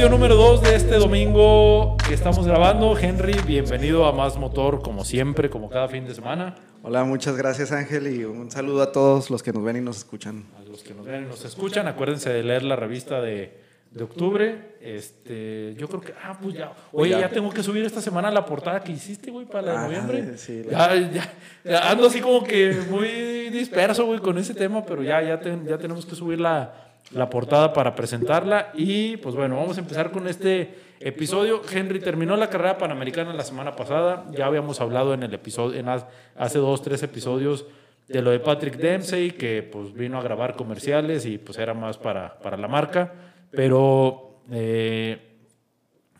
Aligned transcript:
episodio 0.00 0.16
número 0.16 0.34
2 0.34 0.62
de 0.62 0.74
este 0.76 0.94
domingo 0.96 1.96
que 2.08 2.14
estamos 2.14 2.46
grabando. 2.46 2.96
Henry, 2.98 3.34
bienvenido 3.46 4.06
a 4.06 4.12
Más 4.12 4.38
Motor, 4.38 4.80
como 4.80 5.04
siempre, 5.04 5.50
como 5.50 5.68
cada 5.68 5.88
fin 5.88 6.06
de 6.06 6.14
semana. 6.14 6.54
Hola, 6.82 7.04
muchas 7.04 7.36
gracias 7.36 7.70
Ángel 7.70 8.06
y 8.06 8.24
un 8.24 8.50
saludo 8.50 8.80
a 8.82 8.92
todos 8.92 9.28
los 9.28 9.42
que 9.42 9.52
nos 9.52 9.62
ven 9.62 9.76
y 9.76 9.80
nos 9.82 9.98
escuchan. 9.98 10.44
A 10.58 10.62
los 10.62 10.82
que 10.82 10.94
nos 10.94 11.04
ven 11.04 11.24
y 11.24 11.28
nos 11.28 11.44
escuchan, 11.44 11.86
acuérdense 11.86 12.30
de 12.30 12.42
leer 12.42 12.62
la 12.62 12.76
revista 12.76 13.20
de, 13.20 13.58
de 13.90 14.02
octubre. 14.04 14.76
Este, 14.80 15.74
yo 15.76 15.86
creo 15.88 16.00
que, 16.00 16.14
ah, 16.24 16.38
pues 16.40 16.54
ya. 16.54 16.72
Oye, 16.92 17.10
ya 17.10 17.28
tengo 17.28 17.50
que 17.50 17.62
subir 17.62 17.84
esta 17.84 18.00
semana 18.00 18.30
la 18.30 18.46
portada 18.46 18.80
que 18.82 18.92
hiciste, 18.92 19.30
güey, 19.30 19.44
para 19.44 19.62
la 19.66 19.72
de 19.72 19.76
Ah, 19.76 19.82
noviembre. 19.82 20.38
sí, 20.38 20.62
ya, 20.70 20.94
ya, 20.96 21.30
ya 21.62 21.90
ando 21.90 22.06
así 22.06 22.22
como 22.22 22.42
que 22.42 22.72
muy 22.88 23.50
disperso, 23.50 24.06
güey, 24.06 24.20
con 24.20 24.38
ese 24.38 24.54
tema, 24.54 24.82
pero 24.82 25.02
ya, 25.02 25.20
ya, 25.22 25.38
ten- 25.40 25.66
ya 25.66 25.76
tenemos 25.76 26.06
que 26.06 26.14
subir 26.14 26.40
la, 26.40 26.89
la 27.12 27.28
portada 27.28 27.72
para 27.72 27.94
presentarla. 27.94 28.70
Y 28.74 29.16
pues 29.18 29.34
bueno, 29.34 29.56
vamos 29.56 29.76
a 29.76 29.80
empezar 29.80 30.10
con 30.10 30.28
este 30.28 30.74
episodio. 31.00 31.62
Henry 31.70 32.00
terminó 32.00 32.36
la 32.36 32.50
carrera 32.50 32.78
panamericana 32.78 33.32
la 33.32 33.44
semana 33.44 33.74
pasada. 33.76 34.26
Ya 34.32 34.46
habíamos 34.46 34.80
hablado 34.80 35.14
en 35.14 35.22
el 35.22 35.34
episodio, 35.34 35.78
en 35.78 35.88
hace 35.88 36.58
dos, 36.58 36.82
tres 36.82 37.02
episodios 37.02 37.66
de 38.08 38.22
lo 38.22 38.30
de 38.30 38.40
Patrick 38.40 38.76
Dempsey, 38.76 39.32
que 39.32 39.62
pues 39.62 39.92
vino 39.92 40.18
a 40.18 40.22
grabar 40.22 40.56
comerciales 40.56 41.26
y 41.26 41.38
pues 41.38 41.58
era 41.58 41.74
más 41.74 41.96
para, 41.96 42.38
para 42.38 42.56
la 42.56 42.68
marca. 42.68 43.12
Pero 43.50 44.40
eh, 44.50 45.18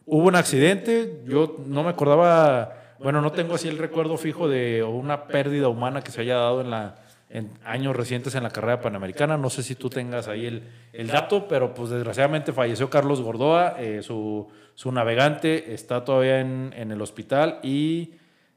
hubo 0.06 0.28
un 0.28 0.36
accidente, 0.36 1.22
yo 1.26 1.56
no 1.66 1.82
me 1.82 1.90
acordaba, 1.90 2.94
bueno, 2.98 3.20
no 3.20 3.32
tengo 3.32 3.54
así 3.54 3.68
el 3.68 3.78
recuerdo 3.78 4.16
fijo 4.16 4.48
de 4.48 4.82
una 4.82 5.26
pérdida 5.26 5.68
humana 5.68 6.02
que 6.02 6.10
se 6.10 6.20
haya 6.20 6.36
dado 6.36 6.60
en 6.60 6.70
la 6.70 6.96
en 7.30 7.50
años 7.64 7.96
recientes 7.96 8.34
en 8.34 8.42
la 8.42 8.50
carrera 8.50 8.80
panamericana. 8.80 9.36
No 9.38 9.48
sé 9.50 9.62
si 9.62 9.74
tú 9.76 9.88
tengas 9.88 10.28
ahí 10.28 10.46
el, 10.46 10.64
el 10.92 11.06
dato, 11.06 11.46
pero 11.48 11.72
pues 11.72 11.90
desgraciadamente 11.90 12.52
falleció 12.52 12.90
Carlos 12.90 13.20
Gordoa, 13.22 13.76
eh, 13.78 14.02
su, 14.02 14.48
su 14.74 14.90
navegante 14.92 15.72
está 15.72 16.04
todavía 16.04 16.40
en, 16.40 16.72
en 16.76 16.90
el 16.90 17.00
hospital 17.00 17.60
y 17.62 18.14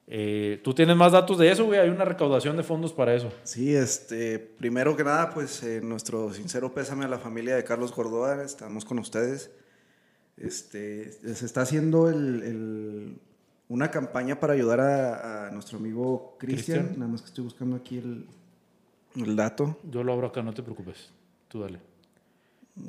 eh, 0.08 0.60
tú 0.64 0.74
tienes 0.74 0.96
más 0.98 1.12
datos 1.14 1.38
de 1.38 1.50
eso, 1.52 1.66
güey. 1.66 1.80
Hay 1.80 1.90
una 1.90 2.04
recaudación 2.04 2.58
de 2.58 2.64
fondos 2.64 2.92
para 2.94 3.14
eso. 3.14 3.32
Sí, 3.44 3.74
este, 3.76 4.38
primero 4.40 4.98
que 4.98 5.04
nada, 5.04 5.30
pues 5.30 5.64
eh, 5.64 5.80
nuestro 5.82 6.34
sincero 6.34 6.74
pésame 6.74 7.06
a 7.06 7.08
la 7.08 7.20
familia 7.20 7.56
de 7.56 7.64
Carlos 7.64 7.96
Gordoa, 7.96 8.44
estamos 8.44 8.84
con 8.86 9.00
ustedes. 9.00 9.52
Este, 10.36 11.12
se 11.12 11.46
está 11.46 11.62
haciendo 11.62 12.10
el- 12.10 12.44
el- 12.44 13.18
una 13.70 13.92
campaña 13.92 14.40
para 14.40 14.54
ayudar 14.54 14.80
a, 14.82 15.48
a 15.48 15.52
nuestro 15.52 15.78
amigo 15.78 16.36
Cristian, 16.40 16.80
Cristian. 16.80 17.00
nada 17.00 17.12
más 17.12 17.22
que 17.22 17.28
estoy 17.28 17.44
buscando 17.44 17.76
aquí 17.76 17.98
el, 18.00 18.26
el 19.16 19.36
dato. 19.36 19.80
Yo 19.84 20.04
lo 20.04 20.14
abro 20.14 20.28
acá, 20.28 20.42
no 20.42 20.54
te 20.54 20.64
preocupes. 20.64 21.12
Tú 21.48 21.62
dale. 21.62 21.80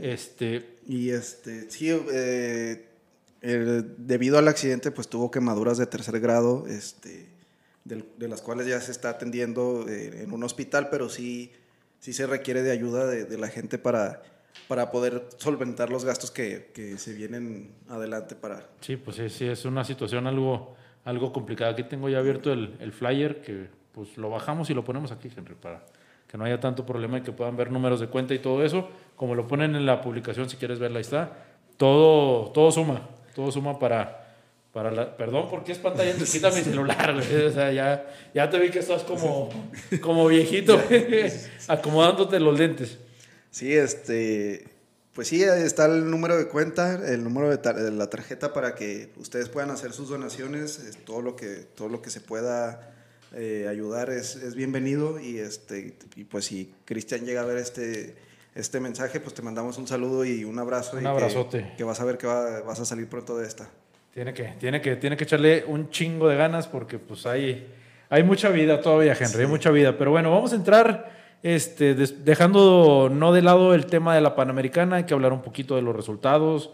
Este, 0.00 0.78
Y 0.86 1.10
este, 1.10 1.70
sí, 1.70 1.88
eh, 1.90 2.88
el- 3.40 3.94
debido 4.06 4.38
al 4.38 4.48
accidente, 4.48 4.90
pues 4.90 5.08
tuvo 5.08 5.30
quemaduras 5.30 5.78
de 5.78 5.86
tercer 5.86 6.20
grado, 6.20 6.66
este, 6.66 7.26
del- 7.84 8.04
de, 8.18 8.28
las 8.28 8.40
cuales 8.42 8.66
ya 8.66 8.80
se 8.80 8.92
está 8.92 9.10
atendiendo 9.10 9.86
eh, 9.88 10.22
en 10.22 10.32
un 10.32 10.42
hospital, 10.44 10.88
pero 10.90 11.08
sí, 11.08 11.52
sí 12.00 12.12
se 12.12 12.26
requiere 12.26 12.62
de 12.62 12.70
ayuda 12.72 13.06
de, 13.06 13.24
de 13.24 13.38
la 13.38 13.48
gente 13.48 13.78
para, 13.78 14.22
para 14.68 14.90
poder 14.90 15.28
solventar 15.38 15.90
los 15.90 16.04
gastos 16.04 16.30
que, 16.30 16.70
que 16.74 16.96
se 16.98 17.12
vienen 17.14 17.72
adelante 17.88 18.34
para... 18.34 18.68
Sí, 18.80 18.96
pues 18.96 19.16
sí, 19.16 19.28
sí, 19.30 19.46
es 19.46 19.64
una 19.66 19.84
situación 19.84 20.26
algo, 20.26 20.74
algo 21.04 21.32
complicada. 21.32 21.72
Aquí 21.72 21.84
tengo 21.84 22.08
ya 22.08 22.18
abierto 22.18 22.52
el, 22.52 22.76
el 22.80 22.92
flyer 22.92 23.40
que 23.42 23.68
pues 23.92 24.16
lo 24.16 24.28
bajamos 24.30 24.68
y 24.70 24.74
lo 24.74 24.84
ponemos 24.84 25.12
aquí, 25.12 25.30
Henry, 25.34 25.54
para 25.54 25.84
que 26.34 26.38
no 26.38 26.44
haya 26.46 26.58
tanto 26.58 26.84
problema 26.84 27.18
y 27.18 27.20
que 27.20 27.30
puedan 27.30 27.56
ver 27.56 27.70
números 27.70 28.00
de 28.00 28.08
cuenta 28.08 28.34
y 28.34 28.40
todo 28.40 28.64
eso. 28.64 28.88
Como 29.14 29.36
lo 29.36 29.46
ponen 29.46 29.76
en 29.76 29.86
la 29.86 30.00
publicación, 30.02 30.50
si 30.50 30.56
quieres 30.56 30.80
verla, 30.80 30.98
ahí 30.98 31.02
está. 31.02 31.30
Todo, 31.76 32.50
todo 32.50 32.72
suma, 32.72 33.08
todo 33.36 33.52
suma 33.52 33.78
para, 33.78 34.34
para 34.72 34.90
la... 34.90 35.16
Perdón, 35.16 35.46
porque 35.48 35.70
es 35.70 35.78
pantalla 35.78 36.12
chiquita 36.18 36.50
mi 36.50 36.60
celular, 36.62 37.14
güey. 37.14 37.44
O 37.44 37.52
sea, 37.52 37.70
ya, 37.70 38.04
ya 38.34 38.50
te 38.50 38.58
vi 38.58 38.70
que 38.70 38.80
estás 38.80 39.04
como, 39.04 39.48
como 40.00 40.26
viejito, 40.26 40.76
acomodándote 41.68 42.40
los 42.40 42.58
lentes. 42.58 42.98
Sí, 43.52 43.72
este, 43.72 44.64
pues 45.12 45.28
sí, 45.28 45.40
está 45.44 45.86
el 45.86 46.10
número 46.10 46.36
de 46.36 46.48
cuenta, 46.48 46.94
el 47.12 47.22
número 47.22 47.48
de, 47.48 47.58
tar- 47.58 47.76
de 47.80 47.92
la 47.92 48.10
tarjeta 48.10 48.52
para 48.52 48.74
que 48.74 49.12
ustedes 49.18 49.48
puedan 49.48 49.70
hacer 49.70 49.92
sus 49.92 50.08
donaciones, 50.08 50.80
es 50.80 50.96
todo 51.04 51.22
lo 51.22 51.36
que, 51.36 51.58
todo 51.76 51.88
lo 51.88 52.02
que 52.02 52.10
se 52.10 52.20
pueda 52.20 52.90
eh, 53.36 53.66
ayudar 53.68 54.10
es, 54.10 54.36
es 54.36 54.54
bienvenido 54.54 55.18
y 55.20 55.38
este, 55.38 55.96
y 56.16 56.24
pues 56.24 56.46
si 56.46 56.72
Cristian 56.84 57.24
llega 57.24 57.42
a 57.42 57.44
ver 57.44 57.58
este, 57.58 58.14
este 58.54 58.80
mensaje, 58.80 59.20
pues 59.20 59.34
te 59.34 59.42
mandamos 59.42 59.78
un 59.78 59.86
saludo 59.86 60.24
y 60.24 60.44
un 60.44 60.58
abrazo. 60.58 60.92
Un 60.96 61.00
y 61.00 61.02
que- 61.02 61.08
abrazote. 61.08 61.72
Que, 61.76 61.84
vas 61.84 62.00
a 62.00 62.04
ver 62.04 62.18
que 62.18 62.26
va- 62.26 62.60
vas 62.62 62.80
a 62.80 62.84
salir 62.84 63.08
pronto 63.08 63.36
de 63.36 63.46
esta. 63.46 63.68
Tiene 64.12 64.32
que, 64.32 64.44
tiene 64.60 64.80
que, 64.80 64.96
tiene 64.96 65.16
que 65.16 65.24
echarle 65.24 65.64
un 65.66 65.90
chingo 65.90 66.28
de 66.28 66.36
ganas 66.36 66.68
porque 66.68 66.98
pues 67.00 67.26
hay, 67.26 67.66
hay 68.08 68.22
mucha 68.22 68.48
vida 68.50 68.80
todavía, 68.80 69.16
Henry, 69.18 69.40
hay 69.42 69.48
mucha 69.48 69.70
vida. 69.70 69.98
Pero 69.98 70.12
bueno, 70.12 70.30
vamos 70.30 70.52
a 70.52 70.56
entrar 70.56 71.12
este, 71.42 71.94
dejando 71.94 73.10
no 73.12 73.32
de 73.32 73.42
lado 73.42 73.74
el 73.74 73.86
tema 73.86 74.14
de 74.14 74.20
la 74.20 74.36
Panamericana, 74.36 74.96
hay 74.96 75.04
que 75.04 75.14
hablar 75.14 75.32
un 75.32 75.42
poquito 75.42 75.74
de 75.76 75.82
los 75.82 75.96
resultados. 75.96 76.70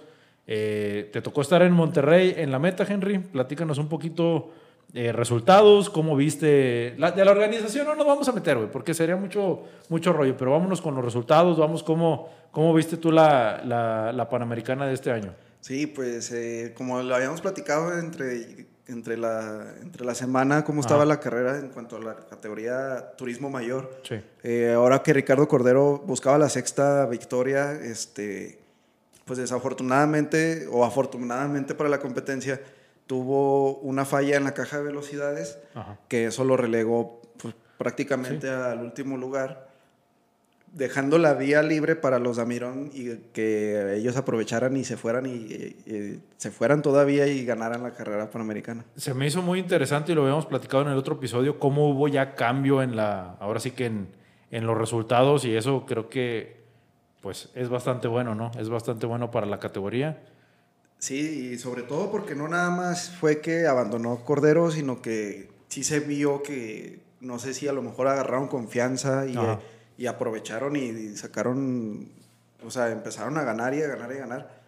Eh, 0.46 1.08
te 1.12 1.22
tocó 1.22 1.40
estar 1.42 1.62
en 1.62 1.72
Monterrey 1.72 2.34
en 2.36 2.50
la 2.50 2.58
meta, 2.58 2.84
Henry. 2.88 3.18
Platícanos 3.18 3.78
un 3.78 3.88
poquito 3.88 4.50
eh, 4.94 5.12
resultados, 5.12 5.90
cómo 5.90 6.16
viste. 6.16 6.94
La, 6.98 7.12
de 7.12 7.24
la 7.24 7.30
organización 7.30 7.86
no 7.86 7.94
nos 7.94 8.06
vamos 8.06 8.28
a 8.28 8.32
meter, 8.32 8.56
güey, 8.56 8.70
porque 8.70 8.94
sería 8.94 9.16
mucho, 9.16 9.64
mucho 9.88 10.12
rollo, 10.12 10.36
pero 10.36 10.52
vámonos 10.52 10.80
con 10.80 10.94
los 10.94 11.04
resultados, 11.04 11.58
vamos 11.58 11.82
cómo, 11.82 12.28
cómo 12.50 12.74
viste 12.74 12.96
tú 12.96 13.12
la, 13.12 13.62
la, 13.64 14.12
la 14.12 14.28
Panamericana 14.28 14.86
de 14.86 14.94
este 14.94 15.10
año. 15.10 15.34
Sí, 15.60 15.86
pues 15.86 16.32
eh, 16.32 16.72
como 16.76 17.02
lo 17.02 17.14
habíamos 17.14 17.40
platicado 17.40 17.98
entre, 17.98 18.66
entre, 18.88 19.16
la, 19.16 19.74
entre 19.82 20.04
la 20.06 20.14
semana, 20.14 20.64
cómo 20.64 20.80
estaba 20.80 21.02
Ajá. 21.02 21.08
la 21.08 21.20
carrera 21.20 21.58
en 21.58 21.68
cuanto 21.68 21.96
a 21.96 22.00
la 22.00 22.16
categoría 22.16 23.12
turismo 23.16 23.50
mayor. 23.50 24.00
Sí. 24.02 24.16
Eh, 24.42 24.72
ahora 24.74 25.02
que 25.02 25.12
Ricardo 25.12 25.46
Cordero 25.46 26.02
buscaba 26.06 26.38
la 26.38 26.48
sexta 26.48 27.06
victoria, 27.06 27.72
este, 27.72 28.58
pues 29.26 29.38
desafortunadamente 29.38 30.66
o 30.72 30.84
afortunadamente 30.84 31.74
para 31.74 31.90
la 31.90 32.00
competencia, 32.00 32.60
tuvo 33.10 33.78
una 33.78 34.04
falla 34.04 34.36
en 34.36 34.44
la 34.44 34.54
caja 34.54 34.76
de 34.78 34.84
velocidades, 34.84 35.58
Ajá. 35.74 35.98
que 36.06 36.26
eso 36.26 36.44
lo 36.44 36.56
relegó 36.56 37.20
pues, 37.42 37.56
prácticamente 37.76 38.48
al 38.48 38.78
último 38.84 39.16
lugar, 39.16 39.66
dejando 40.72 41.18
la 41.18 41.34
vía 41.34 41.60
libre 41.64 41.96
para 41.96 42.20
los 42.20 42.36
Damirón 42.36 42.88
y 42.94 43.16
que 43.32 43.96
ellos 43.96 44.16
aprovecharan 44.16 44.76
y 44.76 44.84
se 44.84 44.96
fueran 44.96 45.26
y, 45.26 45.30
y- 45.30 45.76
y 45.86 46.22
se 46.36 46.52
fueran 46.52 46.82
todavía 46.82 47.26
y 47.26 47.44
ganaran 47.44 47.82
la 47.82 47.90
carrera 47.94 48.30
panamericana. 48.30 48.84
Se 48.94 49.12
me 49.12 49.26
hizo 49.26 49.42
muy 49.42 49.58
interesante 49.58 50.12
y 50.12 50.14
lo 50.14 50.22
habíamos 50.22 50.46
platicado 50.46 50.84
en 50.84 50.90
el 50.90 50.96
otro 50.96 51.16
episodio, 51.16 51.58
cómo 51.58 51.90
hubo 51.90 52.06
ya 52.06 52.36
cambio 52.36 52.80
en 52.80 52.94
la, 52.94 53.34
ahora 53.40 53.58
sí 53.58 53.72
que 53.72 53.86
en, 53.86 54.06
en 54.52 54.66
los 54.68 54.78
resultados 54.78 55.44
y 55.44 55.56
eso 55.56 55.84
creo 55.84 56.08
que 56.08 56.60
pues 57.20 57.48
es 57.56 57.68
bastante 57.68 58.06
bueno, 58.06 58.36
¿no? 58.36 58.52
Es 58.56 58.68
bastante 58.68 59.04
bueno 59.06 59.32
para 59.32 59.46
la 59.46 59.58
categoría. 59.58 60.22
Sí, 61.00 61.50
y 61.54 61.58
sobre 61.58 61.82
todo 61.82 62.10
porque 62.12 62.34
no 62.36 62.46
nada 62.46 62.70
más 62.70 63.10
fue 63.10 63.40
que 63.40 63.66
abandonó 63.66 64.22
Cordero, 64.24 64.70
sino 64.70 65.02
que 65.02 65.48
sí 65.68 65.82
se 65.82 65.98
vio 66.00 66.42
que, 66.42 67.00
no 67.20 67.38
sé 67.38 67.54
si 67.54 67.66
a 67.66 67.72
lo 67.72 67.82
mejor 67.82 68.06
agarraron 68.06 68.46
confianza 68.48 69.24
y, 69.98 70.06
aprovecharon 70.06 70.76
y, 70.76 70.84
y 70.90 71.16
sacaron, 71.16 72.08
o 72.64 72.70
sea, 72.70 72.90
empezaron 72.90 73.36
a 73.38 73.42
ganar 73.44 73.74
y 73.74 73.82
a 73.82 73.88
ganar 73.88 74.12
y 74.12 74.16
a 74.16 74.20
ganar. 74.20 74.60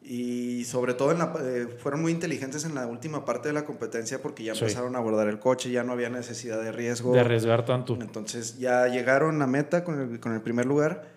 Y 0.00 0.64
sobre 0.66 0.94
todo 0.94 1.10
en 1.10 1.18
la, 1.18 1.34
eh, 1.42 1.66
fueron 1.82 2.00
muy 2.02 2.12
inteligentes 2.12 2.64
en 2.64 2.74
la 2.74 2.86
última 2.86 3.24
parte 3.24 3.48
de 3.48 3.54
la 3.54 3.64
competencia 3.64 4.22
porque 4.22 4.44
ya 4.44 4.54
Sí. 4.54 4.60
empezaron 4.60 4.94
a 4.94 4.98
abordar 4.98 5.26
el 5.28 5.38
coche, 5.40 5.70
ya 5.70 5.82
no 5.84 5.92
había 5.92 6.08
necesidad 6.08 6.62
de 6.62 6.70
riesgo. 6.70 7.12
De 7.14 7.20
arriesgar 7.20 7.64
tanto. 7.64 7.96
Entonces 8.00 8.58
ya 8.58 8.86
llegaron 8.88 9.40
a 9.42 9.46
meta 9.46 9.84
con 9.84 10.00
el, 10.00 10.20
con 10.20 10.34
el 10.34 10.40
primer 10.40 10.66
lugar. 10.66 11.08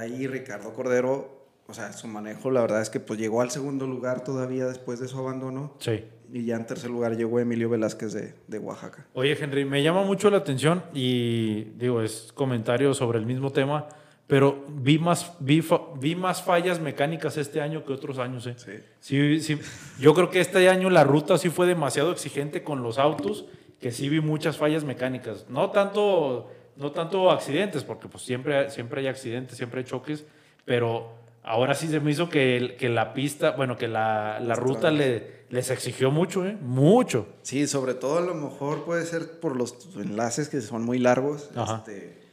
Ahí 0.00 0.26
Ricardo 0.26 0.74
Cordero, 0.74 1.35
o 1.68 1.74
sea, 1.74 1.92
su 1.92 2.06
manejo, 2.06 2.50
la 2.50 2.60
verdad 2.60 2.80
es 2.80 2.90
que 2.90 3.00
pues 3.00 3.18
llegó 3.18 3.40
al 3.40 3.50
segundo 3.50 3.86
lugar 3.86 4.22
todavía 4.22 4.66
después 4.66 5.00
de 5.00 5.08
su 5.08 5.18
abandono. 5.18 5.74
Sí. 5.80 6.04
Y 6.32 6.44
ya 6.44 6.56
en 6.56 6.66
tercer 6.66 6.90
lugar 6.90 7.16
llegó 7.16 7.40
Emilio 7.40 7.68
Velázquez 7.68 8.12
de, 8.12 8.34
de 8.46 8.58
Oaxaca. 8.58 9.06
Oye, 9.14 9.36
Henry, 9.40 9.64
me 9.64 9.82
llama 9.82 10.02
mucho 10.02 10.30
la 10.30 10.38
atención 10.38 10.82
y 10.94 11.64
digo, 11.76 12.02
es 12.02 12.32
comentario 12.34 12.94
sobre 12.94 13.18
el 13.18 13.26
mismo 13.26 13.50
tema, 13.50 13.88
pero 14.26 14.64
vi 14.68 14.98
más, 14.98 15.34
vi, 15.40 15.64
vi 16.00 16.16
más 16.16 16.42
fallas 16.42 16.80
mecánicas 16.80 17.36
este 17.36 17.60
año 17.60 17.84
que 17.84 17.92
otros 17.92 18.18
años. 18.18 18.46
¿eh? 18.46 18.54
Sí. 18.56 18.72
Sí, 19.00 19.40
sí. 19.40 19.60
Yo 20.00 20.14
creo 20.14 20.30
que 20.30 20.40
este 20.40 20.68
año 20.68 20.90
la 20.90 21.04
ruta 21.04 21.38
sí 21.38 21.48
fue 21.48 21.66
demasiado 21.66 22.10
exigente 22.12 22.62
con 22.62 22.82
los 22.82 22.98
autos, 22.98 23.46
que 23.80 23.92
sí 23.92 24.08
vi 24.08 24.20
muchas 24.20 24.56
fallas 24.56 24.84
mecánicas. 24.84 25.46
No 25.48 25.70
tanto, 25.70 26.50
no 26.76 26.90
tanto 26.92 27.30
accidentes, 27.30 27.84
porque 27.84 28.08
pues 28.08 28.24
siempre, 28.24 28.70
siempre 28.70 29.00
hay 29.00 29.06
accidentes, 29.06 29.56
siempre 29.56 29.80
hay 29.80 29.86
choques, 29.86 30.24
pero 30.64 31.25
ahora 31.46 31.74
sí 31.74 31.88
se 31.88 32.00
me 32.00 32.10
hizo 32.10 32.28
que, 32.28 32.56
el- 32.56 32.76
que 32.76 32.88
la 32.90 33.14
pista, 33.14 33.52
bueno, 33.52 33.76
que 33.78 33.88
la, 33.88 34.38
la 34.40 34.54
ruta 34.54 34.90
le, 34.90 35.44
les 35.48 35.70
exigió 35.70 36.10
mucho, 36.10 36.44
¿eh? 36.46 36.58
Mucho. 36.60 37.26
Sí, 37.42 37.66
sobre 37.66 37.94
todo 37.94 38.18
a 38.18 38.20
lo 38.20 38.34
mejor 38.34 38.84
puede 38.84 39.06
ser 39.06 39.40
por 39.40 39.56
los 39.56 39.88
enlaces 39.96 40.48
que 40.48 40.60
son 40.60 40.82
muy 40.84 40.98
largos. 40.98 41.50
Ajá. 41.54 41.76
Este, 41.86 42.26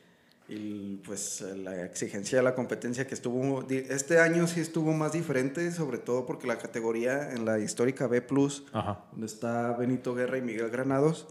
y 0.50 0.98
pues 1.06 1.42
la 1.56 1.86
exigencia 1.86 2.38
de 2.40 2.44
la 2.44 2.54
competencia 2.54 3.08
que 3.08 3.14
estuvo, 3.16 3.66
este 3.70 4.20
año 4.20 4.46
sí 4.46 4.60
estuvo 4.60 4.92
más 4.92 5.14
diferente, 5.14 5.72
sobre 5.72 6.00
todo 6.00 6.26
porque 6.26 6.48
la 6.48 6.58
categoría 6.58 7.32
en 7.32 7.46
la 7.46 7.60
histórica 7.60 8.08
B 8.08 8.22
Plus, 8.22 8.66
donde 9.12 9.26
está 9.26 9.72
Benito 9.74 10.14
Guerra 10.14 10.38
y 10.38 10.42
Miguel 10.42 10.70
Granados, 10.70 11.28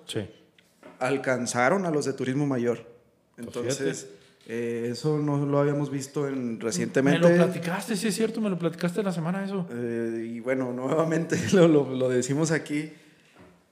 alcanzaron 0.98 1.84
a 1.86 1.90
los 1.90 2.04
de 2.06 2.12
Turismo 2.14 2.46
Mayor. 2.46 2.78
Pues 3.36 3.46
Entonces, 3.46 4.08
eh, 4.48 4.88
eso 4.90 5.18
no 5.18 5.44
lo 5.46 5.58
habíamos 5.58 5.90
visto 5.90 6.28
en, 6.28 6.60
recientemente. 6.60 7.20
Me 7.20 7.36
lo 7.36 7.44
platicaste, 7.44 7.96
sí 7.96 8.08
es 8.08 8.14
cierto, 8.14 8.40
me 8.40 8.50
lo 8.50 8.58
platicaste 8.58 9.02
la 9.02 9.12
semana 9.12 9.44
eso. 9.44 9.66
Eh, 9.72 10.32
y 10.34 10.40
bueno, 10.40 10.72
nuevamente 10.74 11.38
lo, 11.52 11.68
lo, 11.68 11.94
lo 11.94 12.08
decimos 12.08 12.50
aquí 12.50 12.92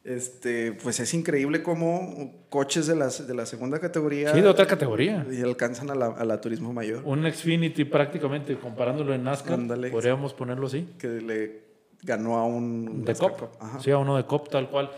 este, 0.05 0.73
pues 0.73 0.99
es 1.01 1.13
increíble 1.13 1.63
cómo 1.63 2.33
coches 2.49 2.87
de, 2.87 2.97
las, 2.97 3.27
de 3.27 3.35
la 3.35 3.45
segunda 3.45 3.79
categoría. 3.81 4.33
Sí, 4.33 4.41
de 4.41 4.49
otra 4.49 4.67
categoría. 4.67 5.27
Y 5.31 5.43
alcanzan 5.43 5.91
a 5.91 5.95
la, 5.95 6.07
a 6.07 6.25
la 6.25 6.41
turismo 6.41 6.73
mayor. 6.73 7.03
Un 7.05 7.31
Xfinity 7.31 7.85
prácticamente, 7.85 8.57
comparándolo 8.57 9.15
en 9.15 9.25
NASCAR. 9.25 9.61
Podríamos 9.91 10.33
ponerlo 10.33 10.69
así. 10.69 10.89
Que 10.99 11.09
le 11.09 11.63
ganó 12.03 12.37
a 12.37 12.45
un. 12.45 13.05
De 13.05 13.15
COP. 13.15 13.43
Sí, 13.83 13.91
a 13.91 13.99
uno 13.99 14.17
de 14.17 14.25
COP, 14.25 14.49
tal 14.49 14.71
cual. 14.71 14.91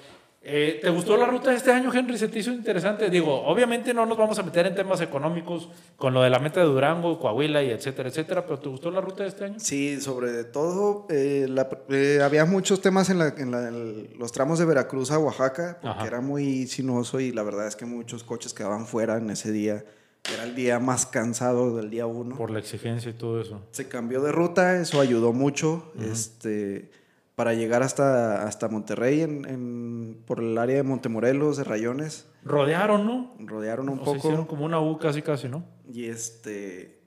Eh, 0.45 0.81
¿Te 0.83 0.91
gustó 0.91 1.17
la 1.17 1.27
ruta 1.27 1.51
de 1.51 1.57
este 1.57 1.71
año, 1.71 1.93
Henry? 1.95 2.19
¿Se 2.19 2.27
te 2.27 2.41
hizo 2.41 2.51
interesante? 2.51 3.09
Digo, 3.09 3.45
obviamente 3.45 3.95
no 3.95 4.05
nos 4.07 4.19
vamos 4.19 4.37
a 4.41 4.43
meter 4.43 4.67
en 4.67 4.75
temas 4.75 5.01
económicos 5.01 5.69
con 5.97 6.13
lo 6.13 6.23
de 6.23 6.31
la 6.31 6.41
meta 6.41 6.59
de 6.59 6.67
Durango, 6.67 7.21
Coahuila 7.21 7.63
y 7.63 7.71
etcétera, 7.71 8.09
etcétera, 8.09 8.45
pero 8.45 8.59
¿te 8.59 8.69
gustó 8.69 8.91
la 8.91 9.01
ruta 9.01 9.23
de 9.23 9.29
este 9.29 9.45
año? 9.45 9.55
Sí, 9.61 10.01
sobre 10.01 10.43
todo 10.43 11.07
eh, 11.11 11.47
eh, 11.91 12.21
había 12.25 12.45
muchos 12.45 12.81
temas 12.81 13.09
en, 13.11 14.19
los 14.19 14.33
tramos 14.33 14.59
de 14.59 14.65
Veracruz 14.65 15.13
a 15.13 15.19
Oaxaca, 15.21 15.79
porque 15.81 16.09
era 16.09 16.21
muy 16.21 16.67
sinuoso 16.67 17.21
y 17.21 17.31
la 17.31 17.45
verdad 17.45 17.69
es 17.69 17.77
que 17.77 17.87
muchos 17.87 18.25
coches 18.25 18.53
quedaban 18.53 18.87
fuera 18.87 19.19
en 19.19 19.31
ese 19.31 19.53
día. 19.53 19.85
Era 20.33 20.45
el 20.45 20.55
día 20.55 20.79
más 20.79 21.07
cansado 21.07 21.77
del 21.77 21.91
día 21.91 22.07
uno. 22.07 22.37
Por 22.37 22.51
la 22.51 22.61
exigencia 22.61 23.11
y 23.11 23.15
todo 23.15 23.41
eso. 23.41 23.61
Se 23.73 23.89
cambió 23.89 24.23
de 24.23 24.31
ruta, 24.31 24.81
eso 24.81 25.01
ayudó 25.01 25.33
mucho. 25.33 25.93
Este 26.01 26.91
para 27.35 27.55
llegar 27.55 27.83
hasta, 27.83 28.47
hasta 28.47 28.69
Monterrey 28.69 29.23
en, 29.23 30.23
por 30.27 30.41
el 30.41 30.59
área 30.59 30.77
de 30.77 30.83
Montemorelos, 30.83 31.57
de 31.57 31.65
Rayones. 31.65 32.27
Rodearon, 32.45 33.07
¿no? 33.07 33.35
Rodearon 33.39 33.89
un 33.89 33.99
poco. 33.99 34.17
hicieron 34.17 34.47
como 34.47 34.65
una 34.65 34.81
U 34.81 34.99
casi 34.99 35.23
casi, 35.23 35.49
¿no? 35.49 35.65
Y 35.93 36.07
este 36.07 37.03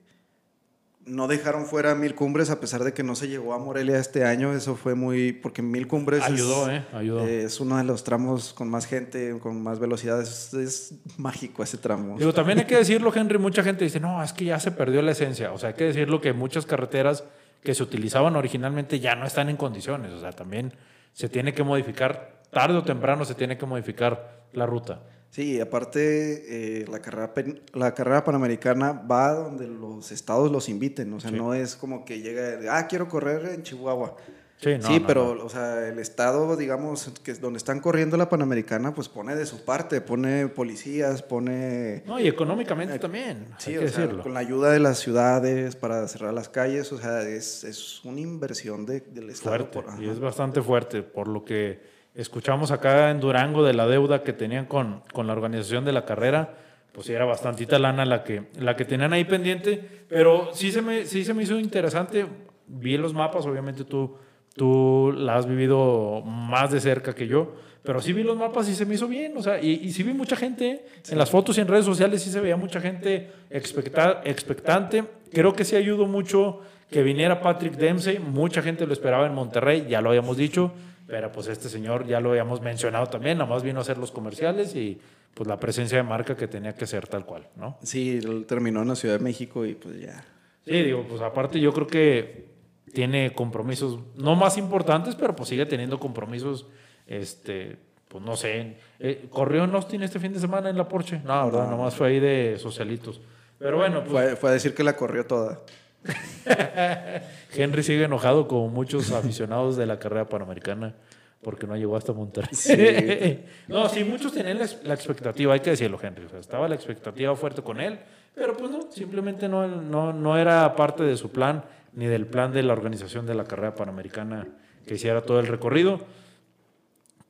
no 1.06 1.28
dejaron 1.28 1.66
fuera 1.66 1.94
Mil 1.94 2.16
Cumbres 2.16 2.50
a 2.50 2.58
pesar 2.60 2.82
de 2.82 2.92
que 2.92 3.04
no 3.04 3.14
se 3.14 3.28
llegó 3.28 3.54
a 3.54 3.58
Morelia 3.58 3.98
este 3.98 4.24
año. 4.24 4.52
Eso 4.52 4.74
fue 4.74 4.94
muy 4.94 5.32
porque 5.32 5.62
Mil 5.62 5.86
Cumbres 5.86 6.22
ayudó, 6.22 6.68
es, 6.68 6.80
¿eh? 6.80 6.84
Ayudó. 6.92 7.24
es 7.24 7.60
uno 7.60 7.78
de 7.78 7.84
los 7.84 8.02
tramos 8.02 8.52
con 8.52 8.68
más 8.68 8.86
gente, 8.86 9.38
con 9.40 9.62
más 9.62 9.78
velocidad. 9.78 10.20
Es, 10.20 10.94
mágico 11.16 11.62
ese 11.62 11.78
tramo. 11.78 12.18
Digo, 12.18 12.34
también 12.34 12.58
hay 12.58 12.66
que 12.66 12.76
decirlo, 12.76 13.12
Henry. 13.14 13.38
Mucha 13.38 13.62
gente 13.62 13.84
dice, 13.84 14.00
no, 14.00 14.22
es 14.22 14.32
que 14.32 14.44
ya 14.46 14.58
se 14.58 14.72
perdió 14.72 15.00
la 15.00 15.12
esencia. 15.12 15.52
O 15.52 15.58
sea, 15.58 15.70
hay 15.70 15.74
que 15.76 15.84
decirlo 15.84 16.20
que 16.20 16.32
muchas 16.32 16.66
carreteras 16.66 17.22
que 17.66 17.74
se 17.74 17.82
utilizaban 17.82 18.36
originalmente 18.36 19.00
ya 19.00 19.16
no 19.16 19.26
están 19.26 19.48
en 19.48 19.56
condiciones. 19.56 20.12
O 20.12 20.20
sea, 20.20 20.30
también 20.30 20.72
se 21.12 21.28
tiene 21.28 21.52
que 21.52 21.64
modificar, 21.64 22.42
tarde 22.52 22.78
o 22.78 22.84
temprano 22.84 23.24
se 23.24 23.34
tiene 23.34 23.58
que 23.58 23.66
modificar 23.66 24.44
la 24.52 24.66
ruta. 24.66 25.02
Sí, 25.30 25.60
aparte 25.60 26.82
eh, 26.82 26.84
la, 26.88 27.00
carrera, 27.00 27.34
la 27.74 27.92
carrera 27.92 28.22
panamericana 28.22 28.92
va 28.92 29.32
donde 29.32 29.66
los 29.66 30.12
estados 30.12 30.52
los 30.52 30.68
inviten, 30.68 31.12
o 31.12 31.18
sea, 31.18 31.32
no 31.32 31.54
es 31.54 31.74
como 31.74 32.04
que 32.04 32.20
llega, 32.20 32.78
ah, 32.78 32.86
quiero 32.86 33.08
correr 33.08 33.54
en 33.54 33.64
Chihuahua. 33.64 34.14
Sí, 34.58 35.02
pero, 35.06 35.44
o 35.44 35.48
sea, 35.50 35.86
el 35.86 35.98
Estado, 35.98 36.56
digamos, 36.56 37.12
que 37.22 37.30
es 37.30 37.40
donde 37.40 37.58
están 37.58 37.80
corriendo 37.80 38.16
la 38.16 38.30
Panamericana, 38.30 38.94
pues 38.94 39.08
pone 39.08 39.34
de 39.34 39.44
su 39.44 39.64
parte, 39.64 40.00
pone 40.00 40.48
policías, 40.48 41.22
pone... 41.22 42.02
No, 42.06 42.18
y 42.18 42.26
económicamente 42.26 42.94
eh, 42.94 42.98
también, 42.98 43.46
sí, 43.58 43.76
o 43.76 43.86
sea, 43.86 44.08
con 44.08 44.32
la 44.32 44.40
ayuda 44.40 44.70
de 44.70 44.80
las 44.80 44.98
ciudades 44.98 45.76
para 45.76 46.08
cerrar 46.08 46.32
las 46.32 46.48
calles, 46.48 46.90
o 46.90 46.98
sea, 46.98 47.20
es, 47.22 47.64
es 47.64 48.02
una 48.04 48.20
inversión 48.20 48.86
de, 48.86 49.00
del 49.00 49.28
Estado. 49.28 49.68
Fuerte, 49.70 50.02
y 50.02 50.08
es 50.08 50.18
bastante 50.18 50.62
fuerte, 50.62 51.02
por 51.02 51.28
lo 51.28 51.44
que 51.44 51.80
escuchamos 52.14 52.70
acá 52.70 53.10
en 53.10 53.20
Durango 53.20 53.62
de 53.62 53.74
la 53.74 53.86
deuda 53.86 54.22
que 54.22 54.32
tenían 54.32 54.64
con, 54.64 55.02
con 55.12 55.26
la 55.26 55.34
organización 55.34 55.84
de 55.84 55.92
la 55.92 56.06
carrera, 56.06 56.56
pues 56.92 57.06
sí 57.06 57.12
era 57.12 57.26
bastantita 57.26 57.78
lana 57.78 58.06
la 58.06 58.24
que, 58.24 58.44
la 58.58 58.74
que 58.74 58.86
tenían 58.86 59.12
ahí 59.12 59.26
pendiente, 59.26 60.06
pero 60.08 60.48
sí 60.54 60.72
se, 60.72 60.80
me, 60.80 61.04
sí 61.04 61.26
se 61.26 61.34
me 61.34 61.42
hizo 61.42 61.58
interesante, 61.58 62.24
vi 62.66 62.96
los 62.96 63.12
mapas, 63.12 63.44
obviamente 63.44 63.84
tú 63.84 64.16
Tú 64.56 65.12
la 65.16 65.36
has 65.36 65.46
vivido 65.46 66.22
más 66.22 66.72
de 66.72 66.80
cerca 66.80 67.14
que 67.14 67.26
yo, 67.26 67.54
pero 67.82 68.00
sí 68.00 68.12
vi 68.12 68.22
los 68.22 68.36
mapas 68.36 68.68
y 68.68 68.74
se 68.74 68.86
me 68.86 68.94
hizo 68.94 69.06
bien, 69.06 69.36
o 69.36 69.42
sea, 69.42 69.60
y, 69.62 69.72
y 69.82 69.92
sí 69.92 70.02
vi 70.02 70.12
mucha 70.12 70.34
gente, 70.34 70.86
en 71.08 71.18
las 71.18 71.30
fotos 71.30 71.56
y 71.58 71.60
en 71.60 71.68
redes 71.68 71.84
sociales 71.84 72.22
sí 72.22 72.30
se 72.30 72.40
veía 72.40 72.56
mucha 72.56 72.80
gente 72.80 73.30
expectante. 73.50 75.04
Creo 75.32 75.52
que 75.52 75.64
sí 75.64 75.76
ayudó 75.76 76.06
mucho 76.06 76.60
que 76.90 77.02
viniera 77.02 77.40
Patrick 77.40 77.74
Dempsey, 77.74 78.18
mucha 78.18 78.62
gente 78.62 78.86
lo 78.86 78.92
esperaba 78.92 79.26
en 79.26 79.34
Monterrey, 79.34 79.86
ya 79.88 80.00
lo 80.00 80.08
habíamos 80.08 80.36
dicho, 80.36 80.72
pero 81.06 81.30
pues 81.30 81.48
este 81.48 81.68
señor 81.68 82.06
ya 82.06 82.20
lo 82.20 82.30
habíamos 82.30 82.60
mencionado 82.60 83.06
también, 83.06 83.38
nada 83.38 83.50
más 83.50 83.62
vino 83.62 83.78
a 83.78 83.82
hacer 83.82 83.98
los 83.98 84.10
comerciales 84.10 84.74
y 84.74 84.98
pues 85.34 85.46
la 85.46 85.60
presencia 85.60 85.98
de 85.98 86.02
marca 86.02 86.34
que 86.34 86.48
tenía 86.48 86.74
que 86.74 86.86
ser 86.86 87.06
tal 87.06 87.26
cual, 87.26 87.46
¿no? 87.56 87.76
Sí, 87.82 88.20
terminó 88.48 88.82
en 88.82 88.88
la 88.88 88.96
Ciudad 88.96 89.18
de 89.18 89.22
México 89.22 89.66
y 89.66 89.74
pues 89.74 90.00
ya. 90.00 90.24
Sí, 90.64 90.82
digo, 90.82 91.04
pues 91.08 91.20
aparte 91.20 91.60
yo 91.60 91.72
creo 91.72 91.86
que 91.86 92.55
tiene 92.96 93.34
compromisos, 93.34 93.98
no 94.14 94.36
más 94.36 94.56
importantes, 94.56 95.14
pero 95.16 95.36
pues 95.36 95.50
sigue 95.50 95.66
teniendo 95.66 96.00
compromisos, 96.00 96.64
este, 97.06 97.76
pues 98.08 98.24
no 98.24 98.36
sé. 98.36 98.78
Eh, 98.98 99.26
¿Corrió 99.28 99.64
en 99.64 99.74
Austin 99.74 100.02
este 100.02 100.18
fin 100.18 100.32
de 100.32 100.40
semana 100.40 100.70
en 100.70 100.78
la 100.78 100.88
Porsche? 100.88 101.20
No, 101.22 101.44
¿verdad? 101.44 101.68
Nomás 101.68 101.94
fue 101.94 102.08
ahí 102.08 102.20
de 102.20 102.56
socialitos. 102.58 103.20
Pero 103.58 103.76
bueno. 103.76 104.02
Pues, 104.02 104.38
fue, 104.38 104.48
a 104.48 104.52
decir 104.54 104.74
que 104.74 104.82
la 104.82 104.96
corrió 104.96 105.26
toda. 105.26 105.60
Henry 107.54 107.82
sigue 107.82 108.04
enojado 108.04 108.48
con 108.48 108.72
muchos 108.72 109.12
aficionados 109.12 109.76
de 109.76 109.84
la 109.84 109.98
carrera 109.98 110.26
panamericana 110.26 110.94
porque 111.42 111.66
no 111.66 111.76
llegó 111.76 111.98
hasta 111.98 112.14
Monterrey. 112.14 113.44
no, 113.68 113.90
sí, 113.90 114.04
muchos 114.04 114.32
tenían 114.32 114.58
la, 114.58 114.94
expectativa, 114.94 115.52
hay 115.52 115.60
que 115.60 115.68
decirlo, 115.68 115.98
Henry. 116.02 116.24
O 116.24 116.30
sea, 116.30 116.38
estaba 116.38 116.66
la 116.66 116.76
expectativa 116.76 117.36
fuerte 117.36 117.60
con 117.60 117.78
él, 117.78 117.98
pero 118.34 118.56
pues 118.56 118.70
no, 118.70 118.90
simplemente 118.90 119.50
no, 119.50 119.68
no, 119.68 120.14
no 120.14 120.38
era 120.38 120.74
parte 120.74 121.02
de 121.04 121.14
su 121.18 121.30
plan 121.30 121.62
ni 121.96 122.06
del 122.06 122.26
plan 122.26 122.52
de 122.52 122.62
la 122.62 122.74
organización 122.74 123.26
de 123.26 123.34
la 123.34 123.44
carrera 123.44 123.74
panamericana 123.74 124.46
que 124.86 124.94
hiciera 124.94 125.22
todo 125.22 125.40
el 125.40 125.48
recorrido. 125.48 126.00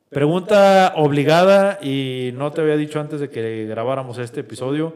Pregunta 0.09 0.93
obligada 0.95 1.79
y 1.81 2.31
no 2.35 2.51
te 2.51 2.61
había 2.61 2.77
dicho 2.77 2.99
antes 2.99 3.19
de 3.19 3.29
que 3.29 3.65
grabáramos 3.65 4.19
este 4.19 4.41
episodio. 4.41 4.95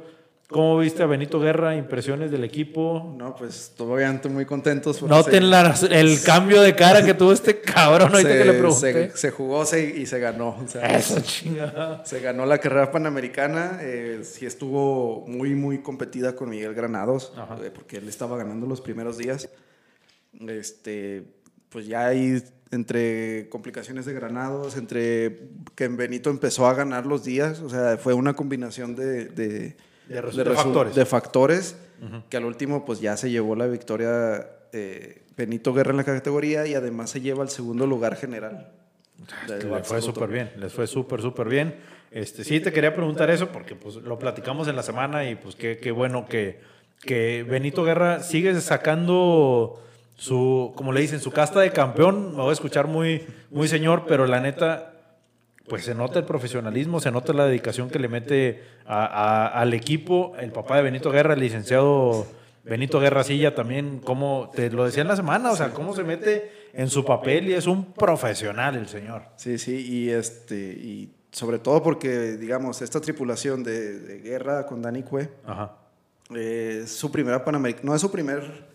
¿Cómo 0.51 0.77
viste 0.77 1.01
a 1.01 1.05
Benito 1.05 1.39
Guerra? 1.39 1.77
¿Impresiones 1.77 2.29
del 2.29 2.43
equipo? 2.43 3.15
No, 3.17 3.33
pues 3.37 3.71
estoy 3.71 4.29
muy 4.29 4.45
contentos. 4.45 5.01
Noten 5.01 5.43
el 5.43 6.21
cambio 6.25 6.61
de 6.61 6.75
cara 6.75 7.05
que 7.05 7.13
tuvo 7.13 7.31
este 7.31 7.61
cabrón 7.61 8.11
ahorita 8.13 8.37
que 8.37 8.45
le 8.45 8.53
pregunté. 8.53 9.11
Se, 9.15 9.31
jugó 9.31 9.63
y 9.63 10.05
se 10.05 10.19
ganó. 10.19 10.57
Eso 10.83 11.21
chingada. 11.21 12.05
Se 12.05 12.19
ganó 12.19 12.45
la 12.45 12.57
carrera 12.57 12.91
panamericana. 12.91 13.79
Eh, 13.81 14.19
sí 14.23 14.45
estuvo 14.45 15.25
muy, 15.25 15.55
muy 15.55 15.81
competida 15.81 16.35
con 16.35 16.49
Miguel 16.49 16.73
Granados, 16.73 17.31
eh, 17.63 17.71
porque 17.73 17.97
él 17.97 18.09
estaba 18.09 18.37
ganando 18.37 18.67
los 18.67 18.81
primeros 18.81 19.17
días. 19.17 19.47
Este, 20.39 21.23
pues 21.69 21.87
ya 21.87 22.07
hay 22.07 22.43
entre 22.71 23.49
complicaciones 23.49 24.05
de 24.05 24.13
Granados, 24.13 24.77
entre 24.77 25.49
que 25.75 25.87
Benito 25.89 26.29
empezó 26.29 26.67
a 26.67 26.73
ganar 26.73 27.05
los 27.05 27.23
días, 27.23 27.59
o 27.59 27.69
sea, 27.69 27.97
fue 27.97 28.13
una 28.13 28.33
combinación 28.33 28.95
de 28.95 29.75
de, 30.11 31.05
factores, 31.05 31.75
que 32.29 32.37
al 32.37 32.45
último 32.45 32.85
pues 32.85 32.99
ya 32.99 33.15
se 33.17 33.29
llevó 33.29 33.55
la 33.55 33.67
victoria 33.67 34.47
eh, 34.73 35.23
Benito 35.37 35.73
Guerra 35.73 35.91
en 35.91 35.97
la 35.97 36.03
categoría 36.03 36.67
y 36.67 36.73
además 36.73 37.09
se 37.09 37.21
lleva 37.21 37.43
el 37.43 37.49
segundo 37.49 37.87
lugar 37.87 38.15
general. 38.15 38.71
Les 39.47 39.87
fue 39.87 40.01
súper 40.01 40.29
bien, 40.29 40.51
les 40.57 40.73
fue 40.73 40.87
súper, 40.87 41.21
súper 41.21 41.47
bien. 41.47 41.75
Este, 42.09 42.43
sí, 42.43 42.59
te 42.59 42.73
quería 42.73 42.93
preguntar 42.93 43.29
eso 43.29 43.49
porque 43.49 43.75
pues, 43.75 43.95
lo 43.95 44.19
platicamos 44.19 44.67
en 44.67 44.75
la 44.75 44.83
semana 44.83 45.29
y 45.29 45.35
pues 45.35 45.55
qué, 45.55 45.77
qué 45.77 45.91
bueno 45.91 46.25
que, 46.25 46.59
que 47.01 47.45
Benito 47.47 47.83
Guerra 47.83 48.21
sigue 48.21 48.59
sacando 48.59 49.81
su, 50.21 50.71
como 50.75 50.93
le 50.93 51.01
dicen, 51.01 51.19
su 51.19 51.31
casta 51.31 51.61
de 51.61 51.71
campeón. 51.71 52.33
Me 52.33 52.43
voy 52.43 52.51
a 52.51 52.53
escuchar 52.53 52.85
muy, 52.85 53.25
muy 53.49 53.67
señor, 53.67 54.03
pero 54.07 54.27
la 54.27 54.39
neta, 54.39 54.93
pues 55.67 55.83
se 55.83 55.95
nota 55.95 56.19
el 56.19 56.25
profesionalismo, 56.25 56.99
se 56.99 57.09
nota 57.09 57.33
la 57.33 57.47
dedicación 57.47 57.89
que 57.89 57.97
le 57.97 58.07
mete 58.07 58.61
al 58.85 59.73
equipo. 59.73 60.33
El 60.39 60.51
papá 60.51 60.77
de 60.77 60.83
Benito 60.83 61.09
Guerra, 61.09 61.33
el 61.33 61.39
licenciado 61.39 62.27
Benito 62.63 62.99
Guerra 62.99 63.23
Silla, 63.23 63.55
también, 63.55 63.97
como 63.97 64.51
te 64.53 64.69
lo 64.69 64.85
decía 64.85 65.01
en 65.01 65.07
la 65.07 65.15
semana, 65.15 65.49
o 65.49 65.55
sea, 65.55 65.71
cómo 65.71 65.95
se 65.95 66.03
mete 66.03 66.51
en 66.73 66.87
su 66.87 67.03
papel 67.03 67.49
y 67.49 67.53
es 67.53 67.65
un 67.65 67.91
profesional 67.91 68.75
el 68.75 68.87
señor. 68.87 69.23
Sí, 69.37 69.57
sí, 69.57 69.83
y, 69.89 70.11
este, 70.11 70.55
y 70.55 71.09
sobre 71.31 71.57
todo 71.57 71.81
porque, 71.81 72.37
digamos, 72.37 72.83
esta 72.83 73.01
tripulación 73.01 73.63
de, 73.63 74.21
guerra 74.23 74.67
con 74.67 74.83
Dani 74.83 75.01
Cue, 75.01 75.31
eh, 76.35 76.83
su 76.85 77.11
primera 77.11 77.43
Panamericana, 77.43 77.85
no 77.89 77.95
es 77.95 78.01
su 78.01 78.11
primer, 78.11 78.70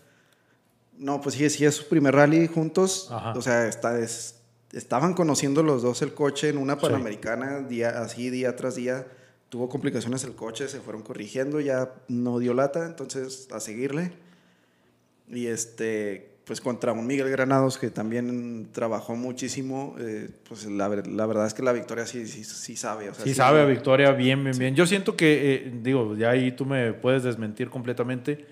no, 0.97 1.21
pues 1.21 1.35
sí, 1.35 1.49
sí 1.49 1.65
es 1.65 1.75
su 1.75 1.87
primer 1.87 2.15
rally 2.15 2.47
juntos, 2.47 3.11
o 3.35 3.41
sea, 3.41 3.67
está, 3.67 3.99
es, 3.99 4.39
estaban 4.71 5.13
conociendo 5.13 5.63
los 5.63 5.81
dos 5.81 6.01
el 6.01 6.13
coche 6.13 6.49
en 6.49 6.57
una 6.57 6.77
Panamericana, 6.77 7.59
día, 7.59 8.01
así 8.01 8.29
día 8.29 8.55
tras 8.55 8.75
día, 8.75 9.07
tuvo 9.49 9.69
complicaciones 9.69 10.23
el 10.23 10.33
coche, 10.33 10.67
se 10.67 10.79
fueron 10.79 11.03
corrigiendo, 11.03 11.59
ya 11.59 11.93
no 12.07 12.39
dio 12.39 12.53
lata, 12.53 12.85
entonces 12.85 13.47
a 13.51 13.59
seguirle. 13.59 14.11
Y 15.29 15.47
este, 15.47 16.37
pues 16.45 16.61
contra 16.61 16.93
un 16.93 17.05
Miguel 17.05 17.29
Granados 17.29 17.77
que 17.77 17.89
también 17.89 18.69
trabajó 18.71 19.15
muchísimo, 19.15 19.95
eh, 19.99 20.29
pues 20.47 20.65
la, 20.65 20.87
la, 20.87 21.25
verdad 21.25 21.45
es 21.45 21.53
que 21.53 21.61
la 21.61 21.73
victoria 21.73 22.05
sí, 22.05 22.25
sí, 22.25 22.43
sí 22.43 22.75
sabe. 22.75 23.09
O 23.09 23.13
sea, 23.13 23.25
sí, 23.25 23.33
sabe 23.33 23.61
a 23.61 23.65
victoria, 23.65 24.11
bien, 24.11 24.43
bien, 24.43 24.57
bien. 24.57 24.75
Yo 24.75 24.85
siento 24.85 25.15
que, 25.17 25.55
eh, 25.55 25.73
digo, 25.83 26.15
ya 26.15 26.29
ahí 26.29 26.53
tú 26.53 26.65
me 26.65 26.93
puedes 26.93 27.23
desmentir 27.23 27.69
completamente. 27.69 28.45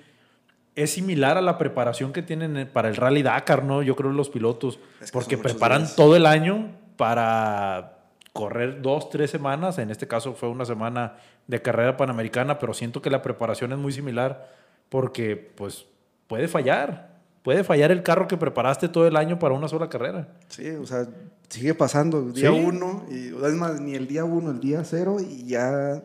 Es 0.76 0.92
similar 0.92 1.38
a 1.38 1.42
la 1.42 1.58
preparación 1.58 2.12
que 2.12 2.22
tienen 2.22 2.70
para 2.72 2.90
el 2.90 2.96
Rally 2.96 3.24
Dakar, 3.24 3.64
¿no? 3.64 3.82
Yo 3.82 3.96
creo 3.96 4.12
los 4.12 4.30
pilotos, 4.30 4.80
porque 5.14 5.38
preparan 5.38 5.88
todo 5.96 6.16
el 6.16 6.26
año 6.26 6.72
para 6.98 8.00
correr 8.34 8.82
dos, 8.82 9.10
tres 9.10 9.32
semanas. 9.32 9.78
En 9.78 9.90
este 9.90 10.08
caso 10.08 10.34
fue 10.34 10.50
una 10.50 10.66
semana 10.66 11.16
de 11.48 11.62
carrera 11.62 11.96
panamericana, 11.96 12.60
pero 12.60 12.74
siento 12.74 13.02
que 13.02 13.10
la 13.10 13.22
preparación 13.22 13.72
es 13.72 13.78
muy 13.78 13.94
similar 13.94 14.52
porque 14.90 15.36
pues 15.56 15.86
puede 16.28 16.48
fallar. 16.48 17.16
Puede 17.44 17.64
fallar 17.64 17.92
el 17.92 18.02
carro 18.02 18.28
que 18.28 18.38
preparaste 18.38 18.90
todo 18.90 19.08
el 19.08 19.16
año 19.16 19.38
para 19.38 19.54
una 19.54 19.68
sola 19.68 19.88
carrera. 19.88 20.28
Sí, 20.48 20.68
o 20.72 20.86
sea, 20.86 21.06
sigue 21.48 21.76
pasando. 21.76 22.32
Día 22.32 22.52
uno, 22.52 23.06
y, 23.10 23.28
es 23.28 23.54
más, 23.54 23.80
ni 23.80 23.94
el 23.94 24.08
día 24.08 24.26
uno, 24.26 24.50
el 24.50 24.60
día 24.60 24.84
cero, 24.84 25.18
y 25.20 25.46
ya. 25.46 26.02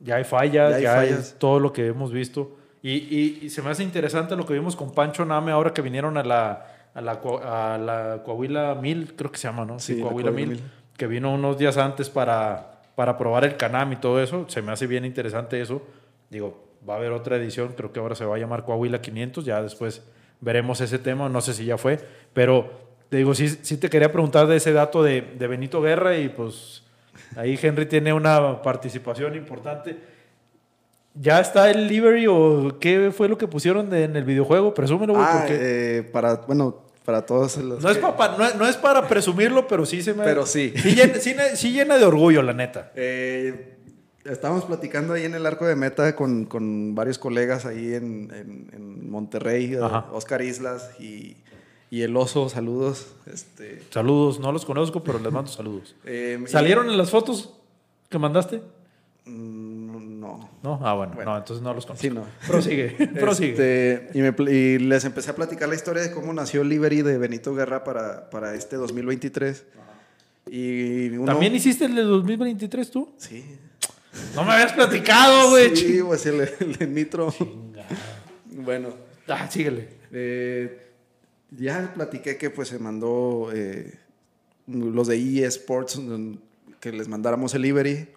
Ya 0.00 0.16
hay 0.16 0.24
fallas, 0.24 0.80
ya 0.80 0.98
hay, 0.98 1.14
todo 1.38 1.60
lo 1.60 1.72
que 1.72 1.86
hemos 1.88 2.10
visto. 2.10 2.56
Y, 2.82 3.44
y, 3.44 3.50
se 3.50 3.60
me 3.62 3.70
hace 3.70 3.82
interesante 3.82 4.36
lo 4.36 4.46
que 4.46 4.54
vimos 4.54 4.76
con 4.76 4.92
Pancho 4.92 5.24
Name 5.24 5.50
ahora 5.50 5.72
que 5.72 5.82
vinieron 5.82 6.16
a 6.16 6.22
la, 6.22 6.66
a 6.94 7.00
la, 7.00 7.12
a 7.12 7.78
la 7.78 8.22
Coahuila 8.24 8.76
1000, 8.76 9.14
creo 9.16 9.32
que 9.32 9.38
se 9.38 9.48
llama, 9.48 9.64
¿no? 9.64 9.78
Sí, 9.80 10.00
Coahuila 10.00 10.30
1000 10.30 10.60
que 10.98 11.06
vino 11.06 11.32
unos 11.32 11.56
días 11.56 11.78
antes 11.78 12.10
para, 12.10 12.82
para 12.96 13.16
probar 13.16 13.44
el 13.44 13.56
Canam 13.56 13.92
y 13.92 13.96
todo 13.96 14.20
eso. 14.20 14.46
Se 14.48 14.60
me 14.60 14.72
hace 14.72 14.86
bien 14.86 15.04
interesante 15.04 15.60
eso. 15.60 15.80
Digo, 16.28 16.68
va 16.86 16.94
a 16.94 16.96
haber 16.96 17.12
otra 17.12 17.36
edición, 17.36 17.72
creo 17.74 17.92
que 17.92 18.00
ahora 18.00 18.16
se 18.16 18.24
va 18.24 18.34
a 18.34 18.38
llamar 18.38 18.64
Coahuila 18.64 19.00
500, 19.00 19.44
ya 19.44 19.62
después 19.62 20.02
veremos 20.40 20.80
ese 20.80 20.98
tema, 20.98 21.28
no 21.28 21.40
sé 21.40 21.54
si 21.54 21.64
ya 21.64 21.78
fue, 21.78 21.98
pero 22.32 22.70
te 23.08 23.16
digo, 23.16 23.34
sí, 23.34 23.48
sí 23.48 23.76
te 23.78 23.88
quería 23.88 24.12
preguntar 24.12 24.46
de 24.48 24.56
ese 24.56 24.72
dato 24.72 25.02
de, 25.02 25.22
de 25.22 25.46
Benito 25.46 25.80
Guerra 25.80 26.18
y 26.18 26.28
pues 26.28 26.82
ahí 27.36 27.58
Henry 27.60 27.86
tiene 27.86 28.12
una 28.12 28.60
participación 28.60 29.36
importante. 29.36 30.17
¿Ya 31.20 31.40
está 31.40 31.70
el 31.70 31.88
livery 31.88 32.26
o 32.28 32.78
qué 32.80 33.12
fue 33.14 33.28
lo 33.28 33.36
que 33.36 33.48
pusieron 33.48 33.92
en 33.92 34.14
el 34.14 34.24
videojuego? 34.24 34.72
Presúmelo, 34.72 35.14
güey. 35.14 35.26
Ah, 35.26 35.46
eh, 35.48 36.08
para, 36.12 36.36
bueno, 36.46 36.82
para 37.04 37.24
todos 37.24 37.56
los. 37.56 37.82
No, 37.82 37.90
es 37.90 37.98
para, 37.98 38.54
no, 38.54 38.66
es 38.66 38.76
para 38.76 39.08
presumirlo, 39.08 39.66
pero 39.66 39.86
sí 39.86 40.02
se 40.02 40.14
me. 40.14 40.24
Pero 40.24 40.44
sí. 40.44 40.74
Sí 41.54 41.72
llena, 41.72 41.96
de 41.96 42.04
orgullo, 42.04 42.42
la 42.42 42.52
neta. 42.52 42.92
Eh, 42.94 43.78
estábamos 44.24 44.64
platicando 44.66 45.14
ahí 45.14 45.24
en 45.24 45.34
el 45.34 45.46
arco 45.46 45.66
de 45.66 45.74
meta 45.74 46.14
con, 46.14 46.44
con 46.44 46.94
varios 46.94 47.18
colegas 47.18 47.66
ahí 47.66 47.94
en, 47.94 48.30
en, 48.30 49.10
Monterrey, 49.10 49.72
eh, 49.72 49.80
Oscar 50.12 50.42
Islas 50.42 50.90
y, 51.00 51.38
y, 51.90 52.02
el 52.02 52.14
oso, 52.16 52.48
saludos. 52.50 53.14
Este... 53.26 53.82
Saludos, 53.90 54.38
no 54.38 54.52
los 54.52 54.66
conozco, 54.66 55.02
pero 55.02 55.18
les 55.18 55.32
mando 55.32 55.50
saludos. 55.50 55.96
Eh, 56.04 56.38
¿Salieron 56.46 56.90
en 56.90 56.98
las 56.98 57.10
fotos 57.10 57.54
que 58.10 58.18
mandaste? 58.18 58.60
No. 60.28 60.50
¿No? 60.62 60.80
Ah, 60.86 60.94
bueno, 60.94 61.14
no, 61.24 61.36
entonces 61.36 61.62
no 61.62 61.72
los 61.72 61.86
conozco. 61.86 62.02
Sí, 62.02 62.10
no. 62.10 62.24
Prosigue, 62.46 62.90
prosigue. 63.20 63.52
Este, 63.52 64.10
y, 64.18 64.20
me, 64.20 64.34
y, 64.52 64.78
les 64.78 65.04
empecé 65.04 65.30
a 65.30 65.34
platicar 65.34 65.68
la 65.68 65.74
historia 65.74 66.02
de 66.02 66.10
cómo 66.10 66.32
nació 66.32 66.62
el 66.62 66.68
Livery 66.68 67.02
de 67.02 67.16
Benito 67.16 67.54
Guerra 67.54 67.84
para, 67.84 68.28
para 68.30 68.54
este 68.54 68.76
2023. 68.76 69.64
Y 70.50 71.10
¿También 71.24 71.54
hiciste 71.54 71.86
el 71.86 71.94
de 71.94 72.02
2023 72.02 72.90
tú? 72.90 73.12
Sí. 73.16 73.44
No 74.34 74.44
me 74.44 74.52
habías 74.52 74.72
platicado, 74.72 75.50
güey. 75.50 75.76
Sí, 75.76 76.00
pues 76.04 76.26
el, 76.26 76.76
de 76.78 76.86
Nitro. 76.86 77.32
Bueno. 78.46 78.90
Ah, 79.26 79.48
síguele. 79.50 79.88
Eh, 80.12 80.86
ya 81.50 81.92
platiqué 81.94 82.36
que 82.36 82.50
pues 82.50 82.68
se 82.68 82.78
mandó 82.78 83.50
eh, 83.52 83.98
los 84.66 85.06
de 85.08 85.44
eSports 85.44 86.00
que 86.80 86.92
les 86.92 87.08
mandáramos 87.08 87.54
el 87.54 87.62
livery. 87.62 88.08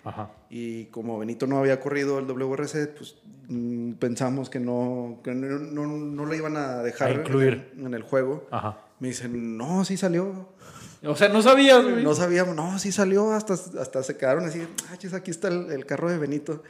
Y 0.50 0.86
como 0.86 1.18
Benito 1.20 1.48
no 1.48 1.58
había 1.58 1.80
corrido 1.80 2.20
el 2.20 2.27
WRC, 2.27 2.96
pues 2.96 3.15
mm, 3.48 3.94
pensamos 3.94 4.50
que 4.50 4.60
no, 4.60 5.20
que 5.24 5.34
no, 5.34 5.86
no, 5.86 6.25
le 6.25 6.38
iban 6.38 6.58
a 6.58 6.84
dejar 6.84 7.12
incluir. 7.12 7.72
En, 7.77 7.94
el 7.94 8.03
juego. 8.03 8.48
Me 9.00 9.10
dicen, 9.10 9.58
no, 9.58 9.84
sí 9.86 9.98
salió. 9.98 10.50
O 11.03 11.15
sea, 11.15 11.30
no 11.30 11.41
sabías, 11.41 11.84
No 11.84 12.13
sabíamos, 12.13 12.56
no, 12.56 12.77
sí 12.77 12.91
salió, 12.91 13.32
hasta, 13.32 13.53
hasta 13.53 14.03
se 14.03 14.18
quedaron 14.18 14.46
así, 14.46 14.62
ah, 14.89 15.15
aquí 15.15 15.32
está 15.32 15.48
el, 15.48 15.86
carro 15.86 16.12
de 16.12 16.20
Benito. 16.20 16.62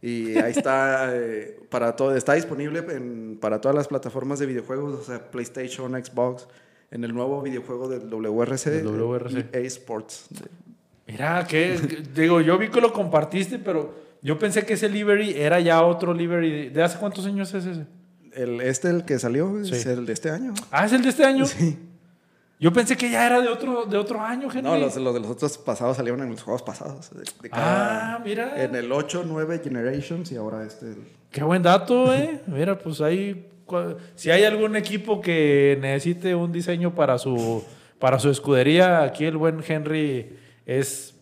Y 0.00 0.36
ahí 0.38 0.52
está, 0.52 1.10
eh, 1.12 1.60
para 1.68 1.96
todo, 1.96 2.14
está 2.14 2.34
disponible 2.34 2.82
para 3.40 3.60
todas 3.60 3.74
las 3.74 3.88
plataformas 3.88 4.38
de 4.38 4.46
videojuegos, 4.46 5.00
o 5.00 5.04
sea, 5.04 5.30
PlayStation, 5.30 5.92
Xbox, 5.92 6.46
en 6.92 7.02
el 7.02 7.12
nuevo 7.12 7.42
videojuego 7.42 7.88
del 7.88 8.08
WRC, 8.08 8.66
el 8.66 8.86
WRC. 8.86 9.48
EA 9.52 9.60
Sports. 9.62 10.28
Mira, 11.06 11.46
que 11.46 11.78
digo, 12.14 12.40
yo 12.40 12.58
vi 12.58 12.68
que 12.68 12.80
lo 12.80 12.92
compartiste, 12.92 13.58
pero 13.58 13.94
yo 14.22 14.38
pensé 14.38 14.64
que 14.64 14.74
ese 14.74 14.88
livery 14.88 15.34
era 15.36 15.60
ya 15.60 15.82
otro 15.82 16.14
livery. 16.14 16.68
¿De 16.68 16.82
hace 16.82 16.98
cuántos 16.98 17.26
años 17.26 17.52
es 17.54 17.66
ese? 17.66 17.86
El, 18.34 18.60
este, 18.60 18.88
el 18.88 19.04
que 19.04 19.18
salió, 19.18 19.60
es 19.60 19.84
el 19.86 20.06
de 20.06 20.12
este 20.12 20.30
año. 20.30 20.54
Ah, 20.70 20.86
es 20.86 20.92
el 20.92 21.02
de 21.02 21.08
este 21.08 21.24
año. 21.24 21.44
Sí. 21.44 21.78
Yo 22.62 22.72
pensé 22.72 22.96
que 22.96 23.10
ya 23.10 23.26
era 23.26 23.40
de 23.40 23.48
otro, 23.48 23.86
de 23.86 23.96
otro 23.96 24.20
año, 24.20 24.48
gente. 24.48 24.68
No, 24.68 24.76
los, 24.76 24.94
de 24.94 25.00
los 25.00 25.26
otros 25.26 25.58
pasados 25.58 25.96
salieron 25.96 26.22
en 26.22 26.30
los 26.30 26.44
juegos 26.44 26.62
pasados. 26.62 27.10
ah, 27.50 28.20
mira. 28.24 28.62
En 28.62 28.76
el 28.76 28.92
8, 28.92 29.24
9 29.26 29.60
Generations 29.64 30.30
y 30.30 30.36
ahora 30.36 30.62
este. 30.64 30.94
Qué 31.32 31.42
buen 31.42 31.62
dato, 31.62 32.14
eh. 32.14 32.40
mira, 32.46 32.78
pues 32.78 33.00
ahí. 33.00 33.48
Si 34.14 34.30
hay 34.30 34.44
algún 34.44 34.76
equipo 34.76 35.20
que 35.20 35.76
necesite 35.80 36.36
un 36.36 36.52
diseño 36.52 36.94
para 36.94 37.18
su, 37.18 37.64
para 37.98 38.20
su 38.20 38.30
escudería, 38.30 39.02
aquí 39.02 39.24
el 39.24 39.38
buen 39.38 39.60
Henry 39.66 40.38
es, 40.66 41.14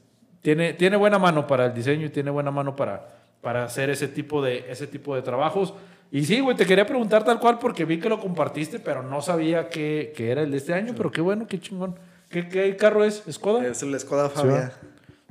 tiene, 0.43 0.73
tiene 0.75 0.97
buena 0.97 1.19
mano 1.19 1.47
para 1.47 1.67
el 1.67 1.75
diseño 1.75 2.07
y 2.07 2.11
tiene 2.11 2.31
buena 2.31 2.51
mano 2.51 2.77
para, 2.77 3.09
para 3.41 3.65
hacer 3.65 3.91
ese 3.91 4.09
tipo, 4.09 4.43
de, 4.43 4.71
ese 4.71 4.87
tipo 4.87 5.15
de 5.15 5.23
trabajos. 5.23 5.75
Y 6.13 6.25
sí, 6.25 6.41
güey, 6.41 6.57
te 6.57 6.67
quería 6.67 6.87
preguntar 6.87 7.25
tal 7.25 7.39
cual 7.39 7.59
porque 7.59 7.85
vi 7.85 8.01
que 8.01 8.09
lo 8.09 8.19
compartiste, 8.19 8.81
pero 8.81 9.03
no 9.03 9.23
sabía 9.23 9.69
que, 9.69 10.13
que 10.17 10.31
era 10.31 10.43
el 10.43 10.51
de 10.51 10.57
este 10.57 10.75
año, 10.75 10.93
pero 10.97 11.11
qué 11.11 11.21
bueno, 11.21 11.47
qué 11.47 11.61
chingón. 11.61 11.95
¿Qué, 12.29 12.49
qué 12.49 12.77
carro 12.77 13.05
es? 13.05 13.23
¿Skoda? 13.31 13.67
Es 13.67 13.83
el 13.83 13.99
Skoda 13.99 14.29
Fabia. 14.29 14.73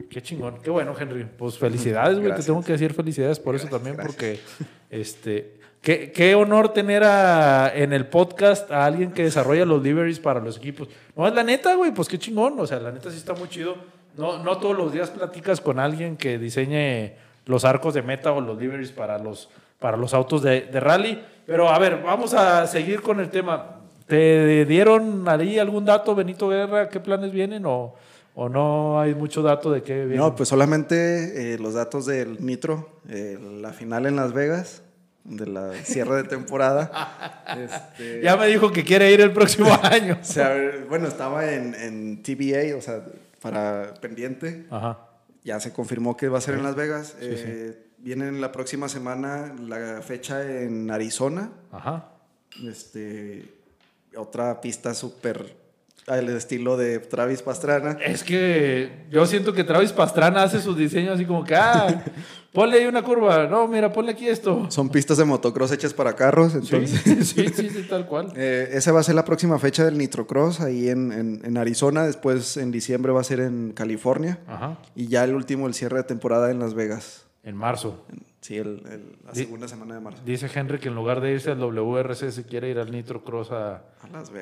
qué 0.10 0.22
chingón, 0.22 0.62
qué 0.62 0.70
bueno, 0.70 0.94
Henry. 0.98 1.26
Pues 1.38 1.58
felicidades, 1.58 2.20
güey, 2.20 2.34
te 2.34 2.44
tengo 2.44 2.64
que 2.64 2.74
decir 2.74 2.94
felicidades 2.94 3.40
por 3.40 3.56
eso 3.56 3.68
también, 3.68 3.98
porque 3.98 4.40
este, 4.90 5.60
qué, 5.82 6.12
qué 6.12 6.36
honor 6.36 6.72
tener 6.72 7.04
a, 7.04 7.72
en 7.74 7.92
el 7.92 8.08
podcast 8.08 8.72
a 8.72 8.86
alguien 8.86 9.12
que 9.12 9.24
desarrolla 9.24 9.66
los 9.66 9.84
liveries 9.84 10.20
para 10.20 10.40
los 10.40 10.58
equipos. 10.58 10.88
No, 11.16 11.28
es 11.28 11.34
la 11.34 11.44
neta, 11.44 11.76
güey, 11.76 11.94
pues 11.94 12.08
qué 12.08 12.18
chingón, 12.18 12.58
o 12.58 12.66
sea, 12.66 12.80
la 12.80 12.92
neta 12.92 13.12
sí 13.12 13.18
está 13.18 13.34
muy 13.34 13.50
chido 13.50 13.76
no, 14.20 14.44
no 14.44 14.58
todos 14.58 14.78
los 14.78 14.92
días 14.92 15.10
platicas 15.10 15.62
con 15.62 15.80
alguien 15.80 16.18
que 16.18 16.38
diseñe 16.38 17.14
los 17.46 17.64
arcos 17.64 17.94
de 17.94 18.02
meta 18.02 18.34
o 18.34 18.42
los 18.42 18.60
liveries 18.60 18.92
para 18.92 19.18
los, 19.18 19.50
para 19.80 19.96
los 19.96 20.14
autos 20.14 20.44
de, 20.44 20.68
rally. 20.74 21.24
Pero 21.46 21.70
a 21.70 21.80
ver, 21.80 22.02
vamos 22.04 22.34
a 22.34 22.68
seguir 22.68 23.02
con 23.02 23.22
el 23.22 23.30
tema. 23.30 23.78
¿Te 24.08 24.66
dieron 24.66 25.28
ahí 25.28 25.58
algún 25.58 25.86
dato, 25.86 26.16
Benito 26.16 26.50
Guerra? 26.50 26.90
¿Qué 26.90 27.00
planes 27.00 27.32
vienen 27.32 27.66
o, 27.66 27.96
o 28.36 28.50
no 28.50 29.00
hay 29.00 29.16
mucho 29.16 29.42
dato 29.42 29.72
de 29.72 29.84
qué 29.84 30.06
viene? 30.06 30.18
No, 30.18 30.36
pues 30.36 30.50
solamente 30.50 31.54
eh, 31.54 31.58
los 31.58 31.76
datos 31.76 32.06
del 32.06 32.46
Nitro, 32.46 32.90
eh, 33.08 33.40
la 33.62 33.72
final 33.72 34.06
en 34.06 34.18
Las 34.18 34.34
Vegas, 34.34 34.82
de 35.24 35.48
la 35.48 35.74
cierre 35.86 36.18
de 36.18 36.24
temporada. 36.26 36.92
este, 37.58 38.22
ya 38.22 38.36
me 38.36 38.48
dijo 38.48 38.70
que 38.70 38.84
quiere 38.84 39.14
ir 39.14 39.22
el 39.22 39.32
próximo 39.32 39.70
año. 39.84 40.18
o 40.22 40.26
sea, 40.26 40.56
bueno, 40.90 41.08
estaba 41.08 41.50
en, 41.54 41.74
en 41.74 42.22
TBA, 42.22 42.76
o 42.76 42.82
sea, 42.82 43.02
para 43.42 43.94
pendiente. 43.96 44.68
Ya 45.44 45.60
se 45.60 45.72
confirmó 45.72 46.18
que 46.18 46.28
va 46.28 46.38
a 46.38 46.42
ser 46.42 46.56
en 46.56 46.64
Las 46.64 46.76
Vegas. 46.76 47.16
Eh, 47.22 47.88
viene 47.98 48.32
la 48.32 48.52
próxima 48.52 48.90
semana 48.90 49.56
la 49.60 50.02
fecha 50.02 50.62
en 50.62 50.92
Arizona. 50.92 51.52
Ajá. 51.72 52.10
Este, 52.66 53.54
otra 54.16 54.62
pista 54.62 54.94
súper 54.94 55.56
al 56.08 56.28
estilo 56.30 56.76
de 56.76 57.00
Travis 57.00 57.42
Pastrana. 57.42 57.98
Es 58.04 58.24
que 58.24 59.06
yo 59.10 59.26
siento 59.26 59.54
que 59.54 59.64
Travis 59.64 59.92
Pastrana 59.92 60.44
hace 60.44 60.60
sus 60.60 60.76
diseños 60.76 61.16
así 61.16 61.26
como 61.26 61.44
que, 61.44 61.56
ah, 61.56 62.04
ponle 62.54 62.80
ahí 62.80 62.86
una 62.86 63.02
curva, 63.04 63.48
no, 63.48 63.68
mira, 63.68 63.92
ponle 63.92 64.12
aquí 64.12 64.28
esto. 64.28 64.70
Son 64.70 64.90
pistas 64.90 65.18
de 65.18 65.26
motocross 65.26 65.72
hechas 65.72 65.94
para 65.94 66.16
carros, 66.16 66.56
entonces. 66.56 67.02
Sí, 67.30 67.48
sí, 67.50 67.70
sí, 67.70 67.86
tal 67.90 68.06
cual. 68.08 68.32
eh, 68.36 68.70
esa 68.74 68.92
va 68.92 69.00
a 69.00 69.04
ser 69.04 69.16
la 69.16 69.26
próxima 69.26 69.60
fecha 69.60 69.86
del 69.86 69.98
Nitrocross 69.98 70.62
ahí 70.62 70.90
en, 70.90 71.12
en, 71.12 71.58
Arizona, 71.58 72.04
después 72.06 72.58
en 72.58 72.72
diciembre 72.72 73.12
va 73.12 73.22
a 73.22 73.24
ser 73.24 73.40
en 73.40 73.72
California. 73.74 74.40
Ajá. 74.48 74.78
Y 74.96 75.08
ya 75.08 75.24
el 75.24 75.36
último, 75.36 75.68
el 75.68 75.74
cierre 75.74 75.98
de 75.98 76.04
temporada 76.04 76.52
en 76.52 76.60
Las 76.60 76.74
Vegas. 76.74 77.26
En 77.44 77.56
marzo. 77.56 78.06
Sí, 78.42 78.58
el, 78.58 78.82
la 79.26 79.36
segunda 79.36 79.68
semana 79.68 79.96
de 79.96 80.02
marzo. 80.02 80.22
Dice 80.26 80.50
Henry 80.54 80.80
que 80.80 80.88
en 80.88 80.96
lugar 80.96 81.20
de 81.20 81.32
irse 81.34 81.52
al 81.52 81.60
WRC 81.60 82.32
se 82.32 82.46
quiere 82.46 82.70
ir 82.70 82.80
al 82.80 82.90
Nitro 82.92 83.24
Cross 83.24 83.52
a, 83.52 83.84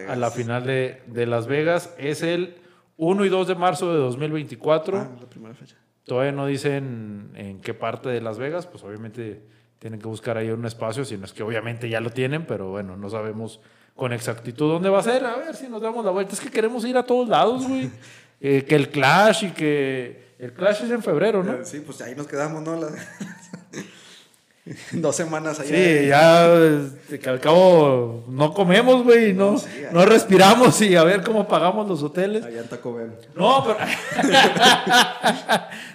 a, 0.07 0.15
la 0.15 0.29
final 0.31 0.65
de, 0.65 1.01
de, 1.07 1.25
Las 1.25 1.47
Vegas. 1.47 1.93
Es 1.97 2.21
el 2.21 2.57
1 2.97 3.25
y 3.25 3.29
2 3.29 3.47
de 3.47 3.55
marzo 3.55 3.91
de 3.91 3.99
2024. 3.99 4.97
Ah, 4.97 5.09
la 5.19 5.27
primera 5.27 5.55
fecha. 5.55 5.75
Todavía 6.07 6.31
no 6.31 6.47
dicen 6.47 7.31
en 7.35 7.59
qué 7.61 7.73
parte 7.75 8.09
de 8.09 8.21
Las 8.21 8.39
Vegas, 8.39 8.65
pues 8.65 8.83
obviamente 8.83 9.41
tienen 9.77 9.99
que 9.99 10.07
buscar 10.07 10.37
ahí 10.37 10.49
un 10.49 10.65
espacio, 10.65 11.05
si 11.05 11.17
no 11.17 11.25
es 11.25 11.33
que 11.33 11.43
obviamente 11.43 11.87
ya 11.89 11.99
lo 11.99 12.09
tienen, 12.09 12.45
pero 12.47 12.69
bueno, 12.69 12.97
no 12.97 13.09
sabemos 13.09 13.59
con 13.95 14.13
exactitud 14.13 14.71
dónde 14.71 14.89
va 14.89 14.99
a 14.99 15.03
ser. 15.03 15.23
A 15.25 15.35
ver 15.35 15.55
si 15.55 15.67
nos 15.67 15.81
damos 15.81 16.03
la 16.05 16.11
vuelta. 16.11 16.33
Es 16.33 16.39
que 16.39 16.49
queremos 16.49 16.83
ir 16.85 16.97
a 16.97 17.03
todos 17.03 17.27
lados, 17.29 17.67
güey. 17.67 17.91
Eh, 18.39 18.65
que 18.65 18.75
el 18.75 18.89
Clash 18.91 19.45
y 19.45 19.49
que... 19.49 20.35
El 20.37 20.53
Clash 20.53 20.83
es 20.83 20.91
en 20.91 21.01
febrero, 21.01 21.43
¿no? 21.43 21.65
Sí, 21.65 21.79
pues 21.79 21.99
ahí 22.01 22.13
nos 22.13 22.27
quedamos, 22.27 22.61
¿no? 22.61 22.75
La- 22.75 22.87
Dos 24.91 25.15
semanas 25.15 25.59
allá. 25.59 25.69
Sí, 25.69 26.07
ya 26.07 26.53
este, 26.53 27.19
que 27.19 27.29
al 27.29 27.39
cabo 27.39 28.24
no 28.27 28.53
comemos, 28.53 29.03
güey, 29.03 29.33
no, 29.33 29.51
No, 29.53 29.57
sí, 29.59 29.67
no 29.91 30.05
respiramos 30.05 30.81
y 30.81 30.95
a 30.95 31.03
ver 31.03 31.24
cómo 31.24 31.47
pagamos 31.47 31.88
los 31.88 32.03
hoteles. 32.03 32.43
Allá 32.43 32.62
en 32.62 32.67
Taco 32.67 32.93
Bell. 32.93 33.12
No, 33.36 33.63
pero. 33.65 33.77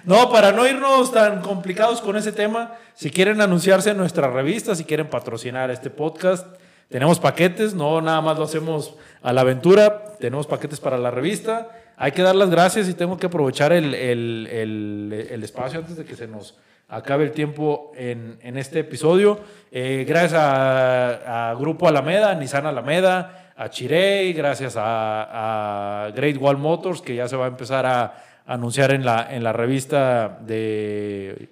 no, 0.05 0.29
para 0.31 0.51
no 0.51 0.67
irnos 0.67 1.11
tan 1.11 1.41
complicados 1.41 2.01
con 2.01 2.15
ese 2.17 2.31
tema, 2.31 2.73
si 2.95 3.09
quieren 3.09 3.41
anunciarse 3.41 3.91
en 3.91 3.97
nuestra 3.97 4.29
revista, 4.29 4.75
si 4.75 4.83
quieren 4.85 5.09
patrocinar 5.09 5.69
este 5.71 5.89
podcast, 5.89 6.45
tenemos 6.89 7.19
paquetes, 7.19 7.73
no 7.73 8.01
nada 8.01 8.21
más 8.21 8.37
lo 8.37 8.45
hacemos 8.45 8.95
a 9.21 9.33
la 9.33 9.41
aventura, 9.41 10.15
tenemos 10.19 10.47
paquetes 10.47 10.79
para 10.79 10.97
la 10.97 11.11
revista. 11.11 11.69
Hay 11.97 12.11
que 12.11 12.21
dar 12.23 12.35
las 12.35 12.49
gracias 12.49 12.89
y 12.89 12.93
tengo 12.93 13.17
que 13.17 13.27
aprovechar 13.27 13.71
el, 13.71 13.93
el- 13.93 14.47
el- 14.51 15.27
el 15.29 15.43
espacio 15.43 15.79
antes 15.79 15.95
de 15.95 16.05
que 16.05 16.15
se 16.15 16.27
nos 16.27 16.55
acabe 16.93 17.23
el 17.23 17.31
tiempo 17.31 17.91
en, 17.95 18.37
este 18.57 18.79
episodio. 18.79 19.39
Eh, 19.71 20.05
gracias 20.07 20.39
a, 20.39 21.55
Grupo 21.59 21.87
Alameda, 21.87 22.35
Nissan 22.35 22.67
Alameda, 22.67 23.53
a 23.57 23.69
Chirey, 23.69 24.31
gracias 24.33 24.75
a, 24.77 26.11
Great 26.15 26.37
Wall 26.39 26.57
Motors, 26.57 27.01
que 27.01 27.15
ya 27.15 27.27
se 27.27 27.35
va 27.35 27.45
a 27.45 27.47
empezar 27.47 27.85
a 27.85 28.13
anunciar 28.45 28.93
en 28.93 29.03
la, 29.03 29.53
revista 29.53 30.37
de 30.41 31.49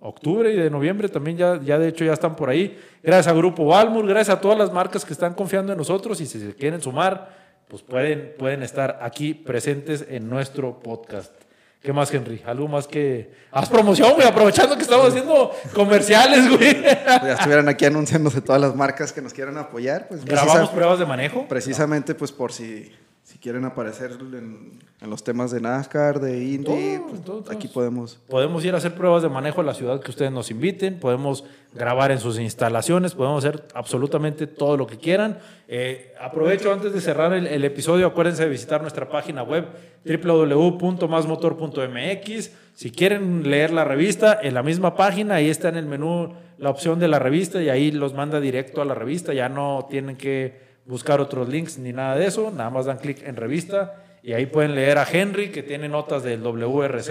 octubre 0.00 0.50
y 0.50 0.56
de 0.56 0.70
noviembre 0.70 1.10
también 1.10 1.36
ya, 1.36 1.60
ya 1.60 1.78
de 1.78 1.88
hecho 1.88 2.06
ya 2.06 2.14
están 2.14 2.34
por 2.34 2.48
ahí. 2.48 2.78
Gracias 3.02 3.28
a 3.28 3.36
Grupo 3.36 3.64
Walmur, 3.64 4.06
gracias 4.06 4.38
a 4.38 4.40
todas 4.40 4.56
las 4.56 4.72
marcas 4.72 5.04
que 5.04 5.12
están 5.12 5.34
confiando 5.34 5.72
en 5.72 5.78
nosotros 5.78 6.22
y 6.22 6.26
si 6.26 6.40
se 6.40 6.54
quieren 6.54 6.80
sumar, 6.80 7.36
pues 7.68 7.82
pueden, 7.82 8.34
pueden 8.38 8.62
estar 8.62 8.98
aquí 9.02 9.34
presentes 9.34 10.06
en 10.08 10.30
nuestro 10.30 10.80
podcast. 10.80 11.39
¿Qué 11.82 11.94
más, 11.94 12.12
Henry? 12.12 12.42
¿Algo 12.44 12.68
más 12.68 12.86
que... 12.86 13.32
Haz 13.50 13.70
promoción, 13.70 14.12
güey, 14.14 14.26
aprovechando 14.26 14.76
que 14.76 14.82
estamos 14.82 15.08
haciendo 15.08 15.50
comerciales, 15.74 16.46
güey. 16.48 16.74
Pues 16.74 17.22
ya 17.22 17.32
estuvieran 17.32 17.68
aquí 17.70 17.86
anunciándose 17.86 18.42
todas 18.42 18.60
las 18.60 18.74
marcas 18.76 19.12
que 19.14 19.22
nos 19.22 19.32
quieran 19.32 19.56
apoyar. 19.56 20.06
Pues 20.08 20.22
Grabamos 20.24 20.68
pruebas 20.70 20.98
de 20.98 21.06
manejo. 21.06 21.48
precisamente 21.48 22.14
pues 22.14 22.32
por 22.32 22.52
si 22.52 22.92
quieren 23.40 23.64
aparecer 23.64 24.12
en, 24.20 24.78
en 25.00 25.10
los 25.10 25.24
temas 25.24 25.50
de 25.50 25.60
NASCAR, 25.60 26.20
de 26.20 26.44
Indy, 26.44 26.64
Todo, 26.64 27.06
pues, 27.08 27.24
todo, 27.24 27.42
todo. 27.42 27.56
aquí 27.56 27.68
podemos. 27.68 28.20
Podemos 28.28 28.64
ir 28.64 28.74
a 28.74 28.76
hacer 28.76 28.94
pruebas 28.94 29.22
de 29.22 29.28
manejo 29.30 29.60
en 29.60 29.66
la 29.66 29.74
ciudad 29.74 30.00
que 30.00 30.10
ustedes 30.10 30.30
nos 30.30 30.50
inviten, 30.50 31.00
podemos 31.00 31.44
grabar 31.72 32.10
en 32.10 32.18
sus 32.18 32.38
instalaciones, 32.38 33.14
podemos 33.14 33.44
hacer 33.44 33.64
absolutamente 33.74 34.46
todo 34.46 34.76
lo 34.76 34.86
que 34.86 34.98
quieran. 34.98 35.38
Eh, 35.68 36.12
aprovecho 36.20 36.72
antes 36.72 36.92
de 36.92 37.00
cerrar 37.00 37.32
el, 37.32 37.46
el 37.46 37.64
episodio, 37.64 38.06
acuérdense 38.06 38.42
de 38.44 38.50
visitar 38.50 38.82
nuestra 38.82 39.08
página 39.08 39.42
web 39.42 39.66
www.masmotor.mx. 40.04 42.50
Si 42.74 42.90
quieren 42.90 43.48
leer 43.48 43.72
la 43.72 43.84
revista, 43.84 44.38
en 44.42 44.54
la 44.54 44.62
misma 44.62 44.96
página, 44.96 45.36
ahí 45.36 45.48
está 45.48 45.68
en 45.68 45.76
el 45.76 45.86
menú 45.86 46.34
la 46.58 46.70
opción 46.70 46.98
de 46.98 47.08
la 47.08 47.18
revista 47.18 47.62
y 47.62 47.68
ahí 47.70 47.90
los 47.90 48.12
manda 48.14 48.40
directo 48.40 48.82
a 48.82 48.84
la 48.84 48.94
revista, 48.94 49.32
ya 49.32 49.48
no 49.48 49.86
tienen 49.88 50.16
que 50.16 50.69
buscar 50.90 51.20
otros 51.20 51.48
links 51.48 51.78
ni 51.78 51.92
nada 51.92 52.16
de 52.16 52.26
eso, 52.26 52.50
nada 52.54 52.68
más 52.68 52.84
dan 52.86 52.98
clic 52.98 53.26
en 53.26 53.36
revista 53.36 53.94
y 54.22 54.32
ahí 54.34 54.44
pueden 54.46 54.74
leer 54.74 54.98
a 54.98 55.06
Henry 55.10 55.50
que 55.50 55.62
tiene 55.62 55.88
notas 55.88 56.22
del 56.22 56.42
WRC, 56.42 57.06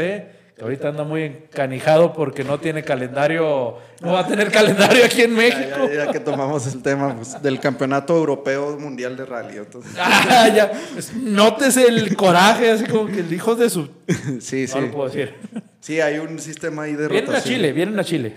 que 0.56 0.62
ahorita 0.64 0.90
anda 0.90 1.04
muy 1.06 1.24
encanijado 1.24 2.14
porque 2.14 2.44
no 2.44 2.60
tiene 2.60 2.84
calendario, 2.84 3.78
no 4.02 4.12
va 4.14 4.20
a 4.20 4.28
tener 4.28 4.52
calendario 4.52 5.06
aquí 5.06 5.22
en 5.24 5.34
México. 5.34 5.88
ya- 5.88 6.06
ya 6.06 6.12
que 6.12 6.20
tomamos 6.20 6.68
el 6.72 6.84
tema 6.84 7.16
pues, 7.16 7.42
del 7.42 7.60
Campeonato 7.60 8.16
Europeo 8.18 8.78
Mundial 8.78 9.16
de 9.16 9.26
Rally. 9.26 9.58
Entonces, 9.58 9.94
Ah, 9.98 10.50
ya. 10.54 10.72
Pues, 10.94 11.14
Nótese 11.16 11.88
el 11.88 12.16
coraje, 12.16 12.70
así 12.72 12.84
como 12.86 13.08
que 13.08 13.22
el 13.22 13.34
hijo 13.34 13.56
de 13.56 13.70
su... 13.70 13.90
sí, 14.42 14.66
No 14.76 14.82
lo 14.82 14.88
sí. 14.88 14.92
puedo 14.94 15.06
decir. 15.10 15.34
Sí, 15.80 16.02
hay 16.02 16.20
un 16.20 16.38
sistema 16.40 16.84
ahí 16.84 16.94
de 16.96 17.08
Vienen 17.08 17.34
a. 17.34 17.42
Chile, 17.42 17.72
vienen 17.72 17.98
a 17.98 18.04
Chile. 18.04 18.36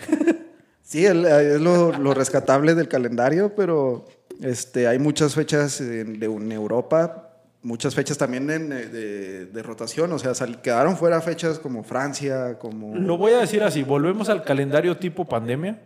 Sí, 0.82 1.04
el- 1.06 1.24
es 1.26 1.60
lo, 1.60 1.92
lo 1.98 2.14
rescatable 2.14 2.74
del 2.74 2.86
calendario, 2.88 3.52
pero 3.56 4.04
este, 4.42 4.86
hay 4.88 4.98
muchas 4.98 5.34
fechas 5.34 5.80
en, 5.80 6.18
de, 6.20 6.26
en 6.26 6.52
Europa, 6.52 7.30
muchas 7.62 7.94
fechas 7.94 8.18
también 8.18 8.50
en, 8.50 8.72
eh, 8.72 8.86
de, 8.86 9.46
de 9.46 9.62
rotación, 9.62 10.12
o 10.12 10.18
sea, 10.18 10.34
sal- 10.34 10.60
quedaron 10.60 10.96
fuera 10.96 11.20
fechas 11.20 11.58
como 11.58 11.84
Francia, 11.84 12.58
como... 12.58 12.94
Lo 12.96 13.16
voy 13.16 13.32
a 13.32 13.38
decir 13.38 13.62
así, 13.62 13.82
volvemos 13.82 14.28
al 14.28 14.42
calendario 14.44 14.96
tipo 14.98 15.24
pandemia, 15.24 15.80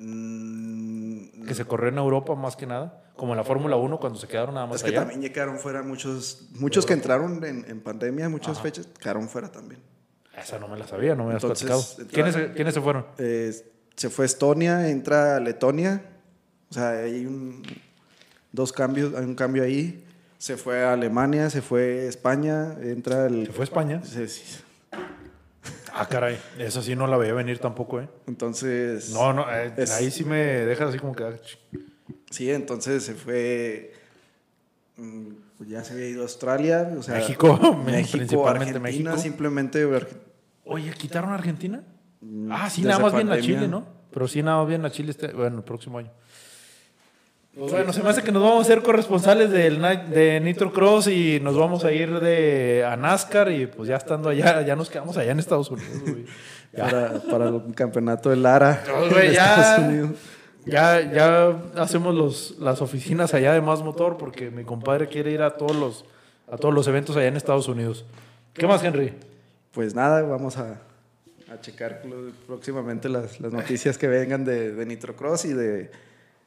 Mm, 0.00 1.44
que 1.46 1.54
se 1.54 1.64
corrió 1.64 1.88
en 1.88 1.98
Europa 1.98 2.34
más 2.36 2.54
que 2.56 2.66
nada, 2.66 3.02
como 3.16 3.32
en 3.32 3.36
la 3.38 3.44
Fórmula 3.44 3.76
1 3.76 3.98
cuando 3.98 4.18
se 4.18 4.28
quedaron 4.28 4.54
nada 4.54 4.66
más 4.66 4.76
es 4.76 4.82
que 4.84 4.92
también 4.92 5.20
ya 5.22 5.32
quedaron 5.32 5.58
fuera 5.58 5.82
muchos, 5.82 6.48
muchos 6.54 6.86
que 6.86 6.92
entraron 6.92 7.44
en, 7.44 7.64
en 7.68 7.80
pandemia, 7.80 8.28
muchas 8.28 8.60
fechas 8.60 8.86
quedaron 9.00 9.28
fuera 9.28 9.50
también. 9.50 9.80
Esa 10.40 10.58
no 10.60 10.68
me 10.68 10.78
la 10.78 10.86
sabía, 10.86 11.16
no 11.16 11.24
me 11.24 11.34
has 11.34 11.42
Entonces, 11.42 11.66
platicado. 11.66 12.02
entra- 12.04 12.14
¿Quiénes, 12.14 12.34
se- 12.34 12.52
¿Quiénes 12.52 12.74
se 12.74 12.80
fueron? 12.80 13.06
Eh, 13.18 13.52
se 13.96 14.08
fue 14.08 14.24
Estonia, 14.26 14.88
entra 14.88 15.40
Letonia, 15.40 16.00
o 16.70 16.74
sea, 16.74 16.90
hay 16.90 17.26
un, 17.26 17.62
dos 18.52 18.72
cambios, 18.72 19.14
hay 19.14 19.24
un 19.24 19.34
cambio 19.34 19.62
ahí. 19.62 20.04
Se 20.38 20.56
fue 20.56 20.84
a 20.84 20.92
Alemania, 20.92 21.50
se 21.50 21.62
fue 21.62 22.02
a 22.02 22.08
España, 22.08 22.74
entra 22.82 23.26
el... 23.26 23.46
¿Se 23.46 23.52
fue 23.52 23.62
a 23.62 23.64
España? 23.64 24.00
Sí, 24.04 24.28
sí. 24.28 24.42
Ah, 25.92 26.06
caray, 26.08 26.38
esa 26.58 26.80
sí 26.80 26.94
no 26.94 27.06
la 27.08 27.16
veía 27.16 27.34
venir 27.34 27.58
tampoco, 27.58 28.00
¿eh? 28.00 28.08
Entonces... 28.28 29.10
No, 29.10 29.32
no, 29.32 29.50
eh, 29.52 29.72
Es- 29.76 29.90
ahí 29.92 30.10
sí 30.12 30.24
me 30.24 30.36
dejas 30.36 30.90
así 30.90 30.98
como 30.98 31.14
que... 31.14 31.24
ah, 31.24 31.32
Sí, 32.30 32.50
entonces 32.50 33.02
se 33.02 33.14
fue... 33.14 33.92
mm, 34.96 35.28
pues 35.56 35.68
ya 35.68 35.82
se 35.82 35.94
había 35.94 36.06
ido 36.08 36.20
a 36.20 36.24
Australia, 36.24 36.88
o 36.96 37.02
sea... 37.02 37.16
México, 37.16 37.56
México, 37.84 38.18
principalmente 38.18 38.76
Argentina, 38.76 39.10
México. 39.10 39.18
simplemente... 39.18 39.84
Oye, 40.64 40.92
¿quitaron 40.92 41.30
a 41.30 41.34
Argentina? 41.34 41.82
Ah, 42.50 42.70
sí, 42.70 42.82
nada 42.82 42.98
más 43.00 43.14
bien 43.14 43.30
a. 43.32 43.40
Chile, 43.40 43.66
¿no? 43.68 43.86
Pero 44.12 44.28
sí, 44.28 44.42
nada 44.42 44.58
más 44.58 44.68
bien 44.68 44.84
a 44.84 44.90
Chile 44.90 45.10
este, 45.12 45.28
bueno, 45.32 45.56
el 45.58 45.64
próximo 45.64 45.98
año. 45.98 46.10
Pues 47.58 47.72
bueno, 47.72 47.92
se 47.92 48.04
me 48.04 48.10
hace 48.10 48.22
que 48.22 48.30
nos 48.30 48.40
vamos 48.40 48.64
a 48.64 48.68
ser 48.68 48.82
corresponsales 48.82 49.50
del, 49.50 49.82
de 50.10 50.38
Nitro 50.38 50.72
Cross 50.72 51.08
y 51.08 51.40
nos 51.40 51.56
vamos 51.56 51.84
a 51.84 51.90
ir 51.90 52.20
de, 52.20 52.84
a 52.88 52.94
NASCAR 52.96 53.50
y 53.50 53.66
pues 53.66 53.88
ya 53.88 53.96
estando 53.96 54.28
allá, 54.28 54.62
ya 54.62 54.76
nos 54.76 54.88
quedamos 54.88 55.16
allá 55.16 55.32
en 55.32 55.40
Estados 55.40 55.68
Unidos, 55.68 56.00
güey. 56.02 56.24
Para, 56.76 57.14
para 57.22 57.48
el 57.48 57.74
campeonato 57.74 58.28
de 58.28 58.36
Lara. 58.36 58.84
No, 58.86 59.08
güey, 59.08 59.28
en 59.28 59.32
ya. 59.32 59.56
Estados 59.56 59.88
Unidos. 59.88 60.10
Ya, 60.66 61.00
ya 61.00 61.56
hacemos 61.82 62.14
los, 62.14 62.56
las 62.60 62.80
oficinas 62.80 63.34
allá 63.34 63.54
de 63.54 63.60
Más 63.60 63.82
Motor 63.82 64.18
porque 64.18 64.50
mi 64.50 64.62
compadre 64.62 65.08
quiere 65.08 65.32
ir 65.32 65.42
a 65.42 65.56
todos 65.56 65.74
los, 65.74 66.04
a 66.48 66.58
todos 66.58 66.72
los 66.72 66.86
eventos 66.86 67.16
allá 67.16 67.26
en 67.26 67.36
Estados 67.36 67.66
Unidos. 67.66 68.04
¿Qué 68.52 68.68
más, 68.68 68.84
Henry? 68.84 69.14
Pues 69.72 69.94
nada, 69.96 70.22
vamos 70.22 70.58
a, 70.58 70.80
a 71.50 71.60
checar 71.60 72.02
próximamente 72.46 73.08
las, 73.08 73.40
las 73.40 73.52
noticias 73.52 73.98
que 73.98 74.06
vengan 74.06 74.44
de, 74.44 74.72
de 74.72 74.86
Nitrocross 74.86 75.46
y 75.46 75.54
de 75.54 75.90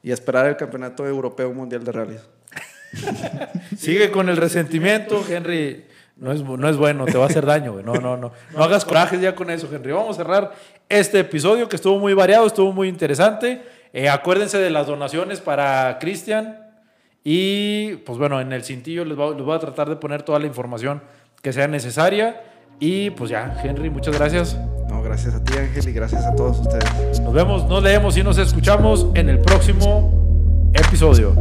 y 0.03 0.11
esperar 0.11 0.47
el 0.47 0.57
campeonato 0.57 1.05
europeo 1.05 1.53
mundial 1.53 1.83
de 1.83 1.91
rallies. 1.91 2.21
Sigue 3.77 4.11
con 4.11 4.29
el 4.29 4.37
resentimiento, 4.37 5.23
Henry. 5.29 5.85
No 6.17 6.31
es, 6.31 6.43
no 6.43 6.69
es 6.69 6.77
bueno, 6.77 7.05
te 7.05 7.17
va 7.17 7.23
a 7.23 7.27
hacer 7.27 7.45
daño, 7.45 7.73
güey. 7.73 7.83
No, 7.83 7.93
no, 7.95 8.15
no. 8.17 8.31
No 8.55 8.63
hagas 8.63 8.85
corajes 8.85 9.19
ya 9.21 9.33
con 9.33 9.49
eso, 9.49 9.67
Henry. 9.73 9.91
Vamos 9.91 10.11
a 10.19 10.21
cerrar 10.23 10.51
este 10.89 11.19
episodio 11.19 11.67
que 11.67 11.75
estuvo 11.77 11.97
muy 11.97 12.13
variado, 12.13 12.45
estuvo 12.45 12.71
muy 12.73 12.87
interesante. 12.89 13.61
Eh, 13.93 14.07
acuérdense 14.09 14.57
de 14.59 14.69
las 14.69 14.87
donaciones 14.87 15.39
para 15.41 15.97
Cristian. 15.99 16.59
Y 17.23 17.95
pues 17.97 18.17
bueno, 18.17 18.41
en 18.41 18.51
el 18.51 18.63
cintillo 18.63 19.05
les, 19.05 19.17
va- 19.17 19.31
les 19.31 19.41
voy 19.43 19.55
a 19.55 19.59
tratar 19.59 19.89
de 19.89 19.95
poner 19.95 20.21
toda 20.23 20.37
la 20.39 20.45
información 20.47 21.01
que 21.41 21.53
sea 21.53 21.67
necesaria. 21.67 22.41
Y 22.79 23.11
pues 23.11 23.29
ya, 23.29 23.59
Henry, 23.63 23.89
muchas 23.89 24.15
gracias. 24.17 24.57
Gracias 25.11 25.35
a 25.35 25.43
ti 25.43 25.57
Ángel 25.57 25.89
y 25.89 25.91
gracias 25.91 26.23
a 26.23 26.33
todos 26.35 26.61
ustedes. 26.61 27.19
Nos 27.19 27.33
vemos, 27.33 27.67
nos 27.67 27.83
leemos 27.83 28.15
y 28.15 28.23
nos 28.23 28.37
escuchamos 28.37 29.07
en 29.13 29.27
el 29.27 29.39
próximo 29.39 30.71
episodio. 30.73 31.35